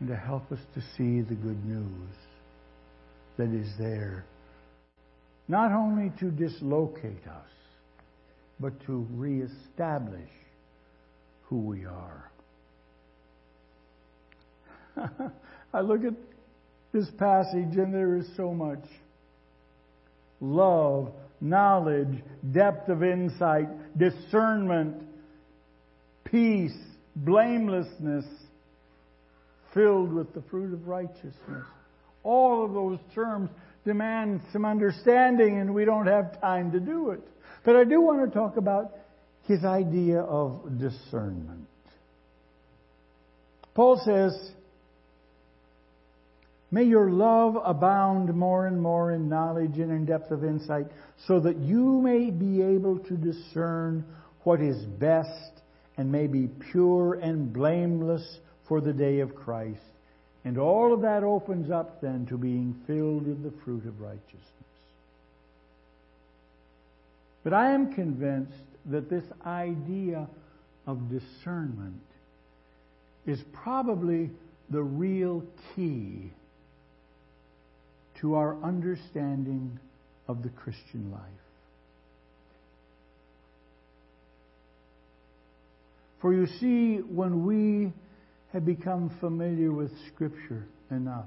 and 0.00 0.08
to 0.08 0.16
help 0.16 0.50
us 0.50 0.58
to 0.74 0.80
see 0.96 1.20
the 1.20 1.34
good 1.34 1.64
news 1.64 2.16
that 3.36 3.50
is 3.50 3.68
there. 3.78 4.24
Not 5.48 5.72
only 5.72 6.12
to 6.20 6.30
dislocate 6.30 7.26
us, 7.26 7.50
but 8.60 8.78
to 8.86 9.06
reestablish 9.12 10.30
who 11.44 11.56
we 11.58 11.84
are. 11.84 12.30
I 15.74 15.80
look 15.80 16.04
at 16.04 16.14
this 16.92 17.08
passage 17.18 17.76
and 17.76 17.94
there 17.94 18.16
is 18.16 18.28
so 18.36 18.52
much 18.52 18.84
love, 20.40 21.12
knowledge, 21.40 22.22
depth 22.52 22.88
of 22.88 23.02
insight, 23.02 23.68
discernment, 23.98 25.02
peace, 26.24 26.76
blamelessness, 27.16 28.24
filled 29.74 30.12
with 30.12 30.32
the 30.34 30.42
fruit 30.50 30.72
of 30.72 30.86
righteousness. 30.88 31.66
All 32.22 32.64
of 32.64 32.72
those 32.72 32.98
terms 33.14 33.50
demand 33.84 34.40
some 34.52 34.64
understanding, 34.64 35.58
and 35.58 35.74
we 35.74 35.84
don't 35.84 36.06
have 36.06 36.40
time 36.40 36.72
to 36.72 36.80
do 36.80 37.10
it. 37.10 37.20
But 37.64 37.76
I 37.76 37.84
do 37.84 38.00
want 38.00 38.30
to 38.30 38.38
talk 38.38 38.56
about 38.56 38.92
his 39.46 39.64
idea 39.64 40.20
of 40.20 40.78
discernment. 40.78 41.66
Paul 43.74 44.00
says, 44.04 44.52
May 46.70 46.84
your 46.84 47.10
love 47.10 47.56
abound 47.64 48.32
more 48.34 48.66
and 48.66 48.80
more 48.80 49.10
in 49.10 49.28
knowledge 49.28 49.78
and 49.78 49.90
in 49.90 50.04
depth 50.04 50.30
of 50.30 50.44
insight, 50.44 50.86
so 51.26 51.40
that 51.40 51.56
you 51.56 52.00
may 52.00 52.30
be 52.30 52.62
able 52.62 52.98
to 53.00 53.16
discern 53.16 54.04
what 54.44 54.60
is 54.60 54.76
best 54.84 55.52
and 55.96 56.12
may 56.12 56.26
be 56.26 56.48
pure 56.70 57.14
and 57.14 57.52
blameless 57.52 58.38
for 58.68 58.80
the 58.80 58.92
day 58.92 59.20
of 59.20 59.34
Christ. 59.34 59.80
And 60.44 60.56
all 60.56 60.92
of 60.92 61.02
that 61.02 61.22
opens 61.22 61.70
up 61.70 62.00
then 62.00 62.26
to 62.26 62.38
being 62.38 62.74
filled 62.86 63.26
with 63.26 63.42
the 63.42 63.52
fruit 63.62 63.84
of 63.86 64.00
righteousness. 64.00 64.44
But 67.44 67.52
I 67.52 67.72
am 67.72 67.92
convinced 67.92 68.52
that 68.86 69.10
this 69.10 69.24
idea 69.44 70.26
of 70.86 71.10
discernment 71.10 72.00
is 73.26 73.40
probably 73.52 74.30
the 74.70 74.82
real 74.82 75.44
key 75.74 76.30
to 78.20 78.34
our 78.34 78.56
understanding 78.62 79.78
of 80.28 80.42
the 80.42 80.48
Christian 80.50 81.10
life. 81.10 81.20
For 86.20 86.34
you 86.34 86.46
see, 86.46 86.96
when 86.98 87.46
we 87.46 87.92
have 88.52 88.64
become 88.64 89.10
familiar 89.20 89.72
with 89.72 89.90
Scripture 90.08 90.66
enough 90.90 91.26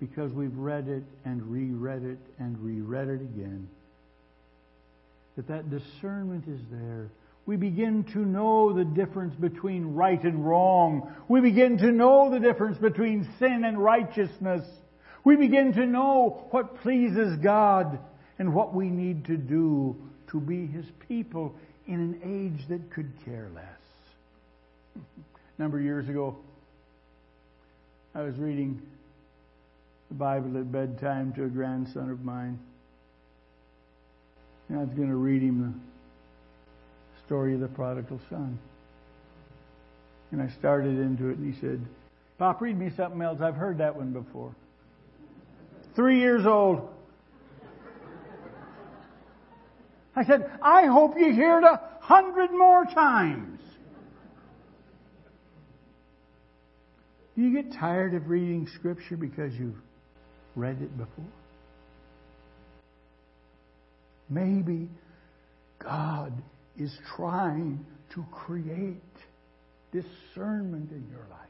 because 0.00 0.32
we've 0.32 0.56
read 0.56 0.88
it 0.88 1.04
and 1.24 1.42
reread 1.42 2.02
it 2.02 2.18
and 2.38 2.58
reread 2.58 3.08
it 3.08 3.20
again. 3.20 3.68
That 5.36 5.46
that 5.48 5.70
discernment 5.70 6.44
is 6.48 6.60
there. 6.70 7.08
We 7.46 7.56
begin 7.56 8.04
to 8.12 8.18
know 8.18 8.72
the 8.72 8.84
difference 8.84 9.34
between 9.34 9.94
right 9.94 10.22
and 10.22 10.44
wrong. 10.44 11.12
We 11.28 11.40
begin 11.40 11.78
to 11.78 11.92
know 11.92 12.30
the 12.30 12.40
difference 12.40 12.78
between 12.78 13.28
sin 13.38 13.64
and 13.64 13.78
righteousness. 13.78 14.66
We 15.24 15.36
begin 15.36 15.72
to 15.74 15.86
know 15.86 16.46
what 16.50 16.80
pleases 16.82 17.36
God 17.38 17.98
and 18.38 18.54
what 18.54 18.74
we 18.74 18.88
need 18.88 19.26
to 19.26 19.36
do 19.36 19.96
to 20.30 20.40
be 20.40 20.66
His 20.66 20.86
people 21.08 21.54
in 21.86 21.94
an 21.94 22.20
age 22.24 22.68
that 22.68 22.90
could 22.90 23.12
care 23.24 23.48
less. 23.54 23.79
A 25.58 25.62
number 25.62 25.78
of 25.78 25.84
years 25.84 26.08
ago, 26.08 26.36
I 28.14 28.22
was 28.22 28.36
reading 28.36 28.80
the 30.08 30.14
Bible 30.14 30.58
at 30.58 30.70
bedtime 30.70 31.32
to 31.34 31.44
a 31.44 31.48
grandson 31.48 32.10
of 32.10 32.24
mine. 32.24 32.58
And 34.68 34.78
I 34.78 34.82
was 34.82 34.94
going 34.94 35.08
to 35.08 35.16
read 35.16 35.42
him 35.42 35.62
the 35.62 37.26
story 37.26 37.54
of 37.54 37.60
the 37.60 37.68
prodigal 37.68 38.20
son. 38.28 38.58
And 40.32 40.40
I 40.40 40.48
started 40.58 40.98
into 40.98 41.28
it, 41.28 41.38
and 41.38 41.54
he 41.54 41.60
said, 41.60 41.84
Pop, 42.38 42.60
read 42.60 42.78
me 42.78 42.90
something 42.96 43.20
else. 43.20 43.40
I've 43.40 43.56
heard 43.56 43.78
that 43.78 43.96
one 43.96 44.12
before. 44.12 44.54
Three 45.94 46.18
years 46.18 46.46
old. 46.46 46.88
I 50.16 50.24
said, 50.24 50.50
I 50.62 50.86
hope 50.86 51.18
you 51.18 51.32
hear 51.32 51.58
it 51.58 51.64
a 51.64 51.80
hundred 52.00 52.50
more 52.50 52.84
times. 52.84 53.59
Do 57.40 57.46
you 57.46 57.62
get 57.62 57.72
tired 57.72 58.12
of 58.12 58.28
reading 58.28 58.68
Scripture 58.74 59.16
because 59.16 59.54
you've 59.54 59.80
read 60.54 60.76
it 60.82 60.94
before? 60.98 61.24
Maybe 64.28 64.90
God 65.78 66.34
is 66.78 66.94
trying 67.16 67.86
to 68.12 68.26
create 68.30 69.00
discernment 69.90 70.90
in 70.90 71.08
your 71.10 71.26
life. 71.30 71.48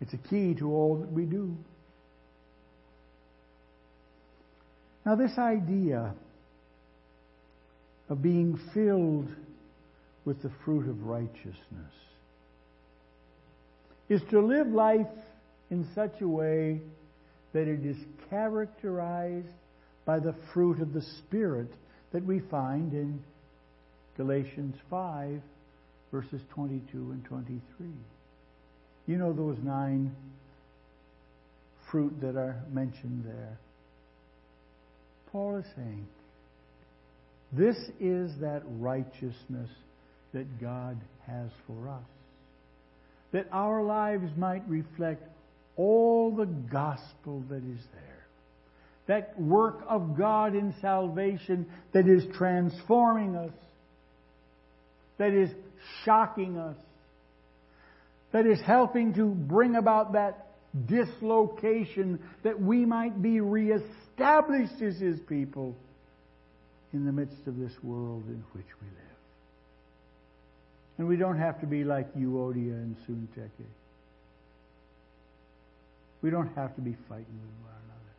It's 0.00 0.14
a 0.14 0.28
key 0.28 0.54
to 0.54 0.68
all 0.68 0.96
that 0.98 1.12
we 1.12 1.26
do. 1.26 1.56
Now, 5.06 5.14
this 5.14 5.38
idea 5.38 6.12
of 8.08 8.22
being 8.22 8.58
filled 8.72 9.28
with 10.24 10.42
the 10.42 10.50
fruit 10.64 10.88
of 10.88 11.04
righteousness 11.04 11.92
is 14.08 14.22
to 14.30 14.40
live 14.40 14.68
life 14.68 15.06
in 15.70 15.86
such 15.94 16.20
a 16.20 16.28
way 16.28 16.80
that 17.52 17.68
it 17.68 17.84
is 17.84 17.96
characterized 18.30 19.48
by 20.04 20.18
the 20.18 20.34
fruit 20.52 20.80
of 20.80 20.92
the 20.92 21.02
Spirit 21.02 21.68
that 22.12 22.24
we 22.24 22.40
find 22.40 22.92
in 22.92 23.22
Galatians 24.16 24.74
5, 24.90 25.40
verses 26.10 26.40
22 26.54 26.82
and 26.92 27.24
23. 27.24 27.86
You 29.06 29.16
know 29.16 29.32
those 29.32 29.58
nine 29.62 30.14
fruit 31.90 32.20
that 32.20 32.36
are 32.36 32.62
mentioned 32.72 33.24
there. 33.26 33.58
Paul 35.30 35.56
is 35.56 35.66
saying, 35.76 36.06
this 37.52 37.76
is 37.98 38.30
that 38.40 38.62
righteousness 38.78 39.70
that 40.34 40.60
God 40.60 40.98
has 41.26 41.50
for 41.66 41.88
us. 41.88 42.02
That 43.32 43.46
our 43.52 43.82
lives 43.82 44.30
might 44.36 44.68
reflect 44.68 45.22
all 45.76 46.34
the 46.34 46.46
gospel 46.46 47.42
that 47.48 47.62
is 47.62 47.80
there. 47.94 48.26
That 49.06 49.40
work 49.40 49.80
of 49.88 50.16
God 50.18 50.54
in 50.54 50.74
salvation 50.82 51.66
that 51.92 52.06
is 52.06 52.24
transforming 52.36 53.36
us, 53.36 53.52
that 55.16 55.32
is 55.32 55.48
shocking 56.04 56.58
us, 56.58 56.76
that 58.32 58.46
is 58.46 58.60
helping 58.60 59.14
to 59.14 59.26
bring 59.26 59.76
about 59.76 60.12
that 60.12 60.48
dislocation 60.86 62.20
that 62.44 62.60
we 62.60 62.84
might 62.84 63.22
be 63.22 63.40
reestablished 63.40 64.82
as 64.82 64.98
His 64.98 65.18
people 65.20 65.74
in 66.92 67.04
the 67.04 67.12
midst 67.12 67.46
of 67.46 67.58
this 67.58 67.72
world 67.82 68.24
in 68.28 68.42
which 68.52 68.66
we 68.80 68.86
live. 68.86 69.08
And 70.98 71.06
we 71.06 71.16
don't 71.16 71.38
have 71.38 71.60
to 71.60 71.66
be 71.66 71.84
like 71.84 72.12
Euodia 72.14 72.72
and 72.72 72.96
Syntyche. 73.06 73.66
We 76.22 76.30
don't 76.30 76.52
have 76.56 76.74
to 76.74 76.80
be 76.80 76.96
fighting 77.08 77.26
with 77.26 77.64
one 77.64 77.74
another. 77.84 78.14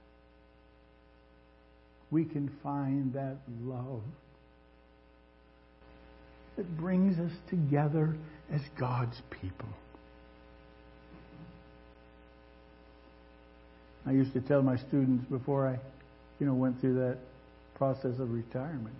We 2.12 2.26
can 2.26 2.50
find 2.64 3.14
that 3.14 3.38
love 3.64 4.02
that 6.56 6.78
brings 6.78 7.20
us 7.20 7.32
together 7.50 8.16
as 8.52 8.62
God's 8.78 9.22
people. 9.30 9.70
I 14.06 14.12
used 14.12 14.34
to 14.34 14.42
tell 14.42 14.62
my 14.62 14.78
students 14.78 15.26
before 15.30 15.68
I, 15.68 15.78
you 16.40 16.46
know, 16.48 16.54
went 16.54 16.80
through 16.80 16.96
that 16.96 17.18
process 17.80 18.20
of 18.20 18.32
retirement. 18.32 18.94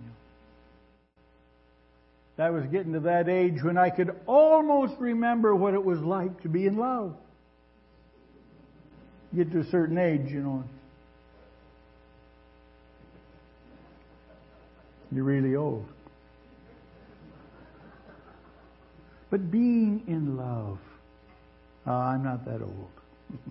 I 2.38 2.48
was 2.48 2.64
getting 2.66 2.94
to 2.94 3.00
that 3.00 3.28
age 3.28 3.62
when 3.62 3.76
I 3.76 3.90
could 3.90 4.18
almost 4.26 4.94
remember 4.98 5.54
what 5.54 5.74
it 5.74 5.84
was 5.84 6.00
like 6.00 6.40
to 6.42 6.48
be 6.48 6.66
in 6.66 6.78
love. 6.78 7.14
Get 9.36 9.52
to 9.52 9.60
a 9.60 9.64
certain 9.64 9.98
age, 9.98 10.32
you 10.32 10.40
know. 10.40 10.64
You're 15.12 15.24
really 15.24 15.54
old. 15.54 15.86
But 19.28 19.50
being 19.50 20.02
in 20.06 20.38
love, 20.38 20.78
uh, 21.86 21.92
I'm 21.92 22.24
not 22.24 22.46
that 22.46 22.62
old. 22.62 22.90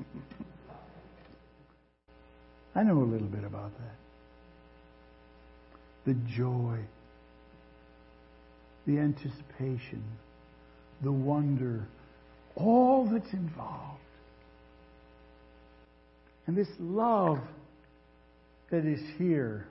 I 2.76 2.82
know 2.82 2.98
a 2.98 3.04
little 3.04 3.28
bit 3.28 3.44
about 3.44 3.72
that. 3.78 4.09
The 6.10 6.16
joy, 6.36 6.80
the 8.88 8.98
anticipation, 8.98 10.04
the 11.04 11.12
wonder, 11.12 11.88
all 12.56 13.06
that's 13.06 13.32
involved. 13.32 14.00
And 16.48 16.58
this 16.58 16.68
love 16.80 17.38
that 18.72 18.86
is 18.86 19.00
here 19.20 19.68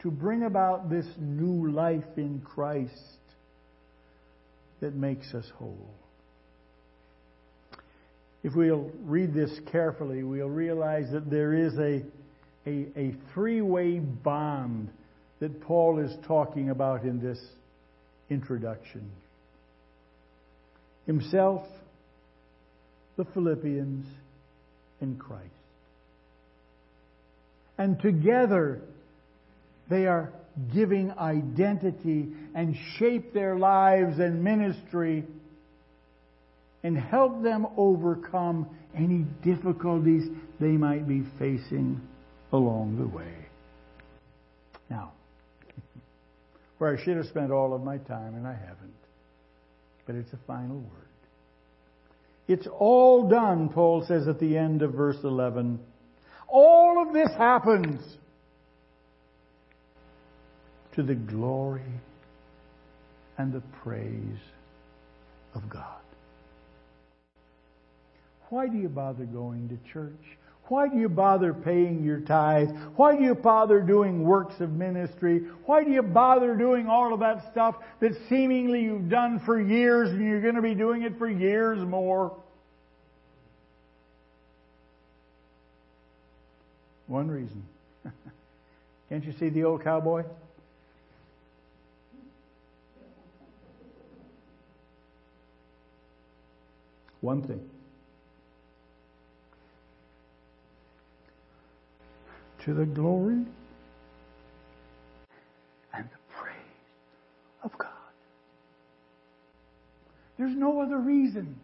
to 0.00 0.10
bring 0.10 0.44
about 0.44 0.88
this 0.88 1.04
new 1.18 1.70
life 1.70 2.16
in 2.16 2.40
Christ 2.40 2.94
that 4.80 4.94
makes 4.94 5.34
us 5.34 5.44
whole. 5.56 5.90
If 8.42 8.54
we'll 8.54 8.90
read 9.04 9.34
this 9.34 9.52
carefully, 9.70 10.22
we'll 10.22 10.48
realize 10.48 11.10
that 11.12 11.28
there 11.28 11.52
is 11.52 11.74
a, 11.78 12.02
a, 12.68 12.86
a 12.96 13.14
three 13.32 13.62
way 13.62 13.98
bond 13.98 14.90
that 15.40 15.60
Paul 15.62 15.98
is 16.00 16.12
talking 16.26 16.70
about 16.70 17.02
in 17.02 17.20
this 17.20 17.38
introduction 18.28 19.10
himself, 21.06 21.62
the 23.16 23.24
Philippians, 23.24 24.06
and 25.00 25.18
Christ. 25.18 25.44
And 27.78 27.98
together, 28.00 28.80
they 29.88 30.06
are 30.06 30.32
giving 30.74 31.12
identity 31.12 32.28
and 32.54 32.76
shape 32.98 33.32
their 33.32 33.56
lives 33.56 34.18
and 34.18 34.44
ministry 34.44 35.24
and 36.82 36.98
help 36.98 37.42
them 37.42 37.66
overcome 37.76 38.68
any 38.94 39.24
difficulties 39.42 40.28
they 40.60 40.72
might 40.72 41.08
be 41.08 41.22
facing 41.38 42.00
along 42.52 42.96
the 42.98 43.06
way. 43.06 43.34
Now, 44.90 45.12
where 46.78 46.96
I 46.96 47.02
should 47.02 47.16
have 47.16 47.26
spent 47.26 47.50
all 47.50 47.74
of 47.74 47.82
my 47.82 47.98
time, 47.98 48.34
and 48.34 48.46
I 48.46 48.54
haven't, 48.54 48.94
but 50.06 50.14
it's 50.14 50.32
a 50.32 50.38
final 50.46 50.76
word. 50.76 51.08
It's 52.48 52.66
all 52.66 53.28
done, 53.28 53.68
Paul 53.68 54.04
says 54.08 54.26
at 54.26 54.40
the 54.40 54.56
end 54.56 54.80
of 54.80 54.94
verse 54.94 55.18
11. 55.22 55.78
All 56.48 57.06
of 57.06 57.12
this 57.12 57.28
happens 57.36 58.00
to 60.94 61.02
the 61.02 61.14
glory 61.14 61.82
and 63.36 63.52
the 63.52 63.62
praise 63.82 64.40
of 65.54 65.68
God. 65.68 66.00
Why 68.48 68.66
do 68.66 68.78
you 68.78 68.88
bother 68.88 69.24
going 69.24 69.68
to 69.68 69.92
church? 69.92 70.38
Why 70.68 70.88
do 70.88 70.98
you 70.98 71.08
bother 71.08 71.54
paying 71.54 72.04
your 72.04 72.20
tithes? 72.20 72.72
Why 72.96 73.16
do 73.16 73.24
you 73.24 73.34
bother 73.34 73.80
doing 73.80 74.22
works 74.22 74.60
of 74.60 74.70
ministry? 74.70 75.46
Why 75.64 75.82
do 75.82 75.90
you 75.90 76.02
bother 76.02 76.54
doing 76.54 76.88
all 76.88 77.14
of 77.14 77.20
that 77.20 77.50
stuff 77.50 77.76
that 78.00 78.12
seemingly 78.28 78.82
you've 78.82 79.08
done 79.08 79.40
for 79.40 79.58
years 79.58 80.10
and 80.10 80.22
you're 80.22 80.42
going 80.42 80.56
to 80.56 80.62
be 80.62 80.74
doing 80.74 81.02
it 81.02 81.16
for 81.16 81.28
years 81.28 81.78
more? 81.80 82.36
One 87.06 87.30
reason. 87.30 87.64
Can't 89.08 89.24
you 89.24 89.32
see 89.32 89.48
the 89.48 89.64
old 89.64 89.82
cowboy? 89.82 90.24
One 97.22 97.42
thing. 97.42 97.68
To 102.68 102.74
the 102.74 102.84
glory 102.84 103.46
and 105.94 106.04
the 106.04 106.34
praise 106.38 106.54
of 107.64 107.76
God. 107.78 107.88
There's 110.36 110.54
no 110.54 110.82
other 110.82 110.98
reason. 110.98 111.58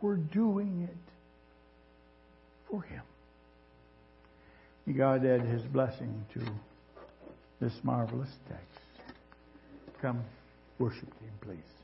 We're 0.00 0.16
doing 0.16 0.88
it 0.90 1.12
for 2.68 2.82
Him. 2.82 3.02
May 4.86 4.94
God 4.94 5.24
add 5.24 5.42
his 5.42 5.62
blessing 5.62 6.26
to 6.34 6.40
this 7.60 7.74
marvelous 7.84 8.30
text. 8.48 9.16
Come 10.02 10.24
worship 10.80 11.12
him, 11.20 11.30
please. 11.40 11.75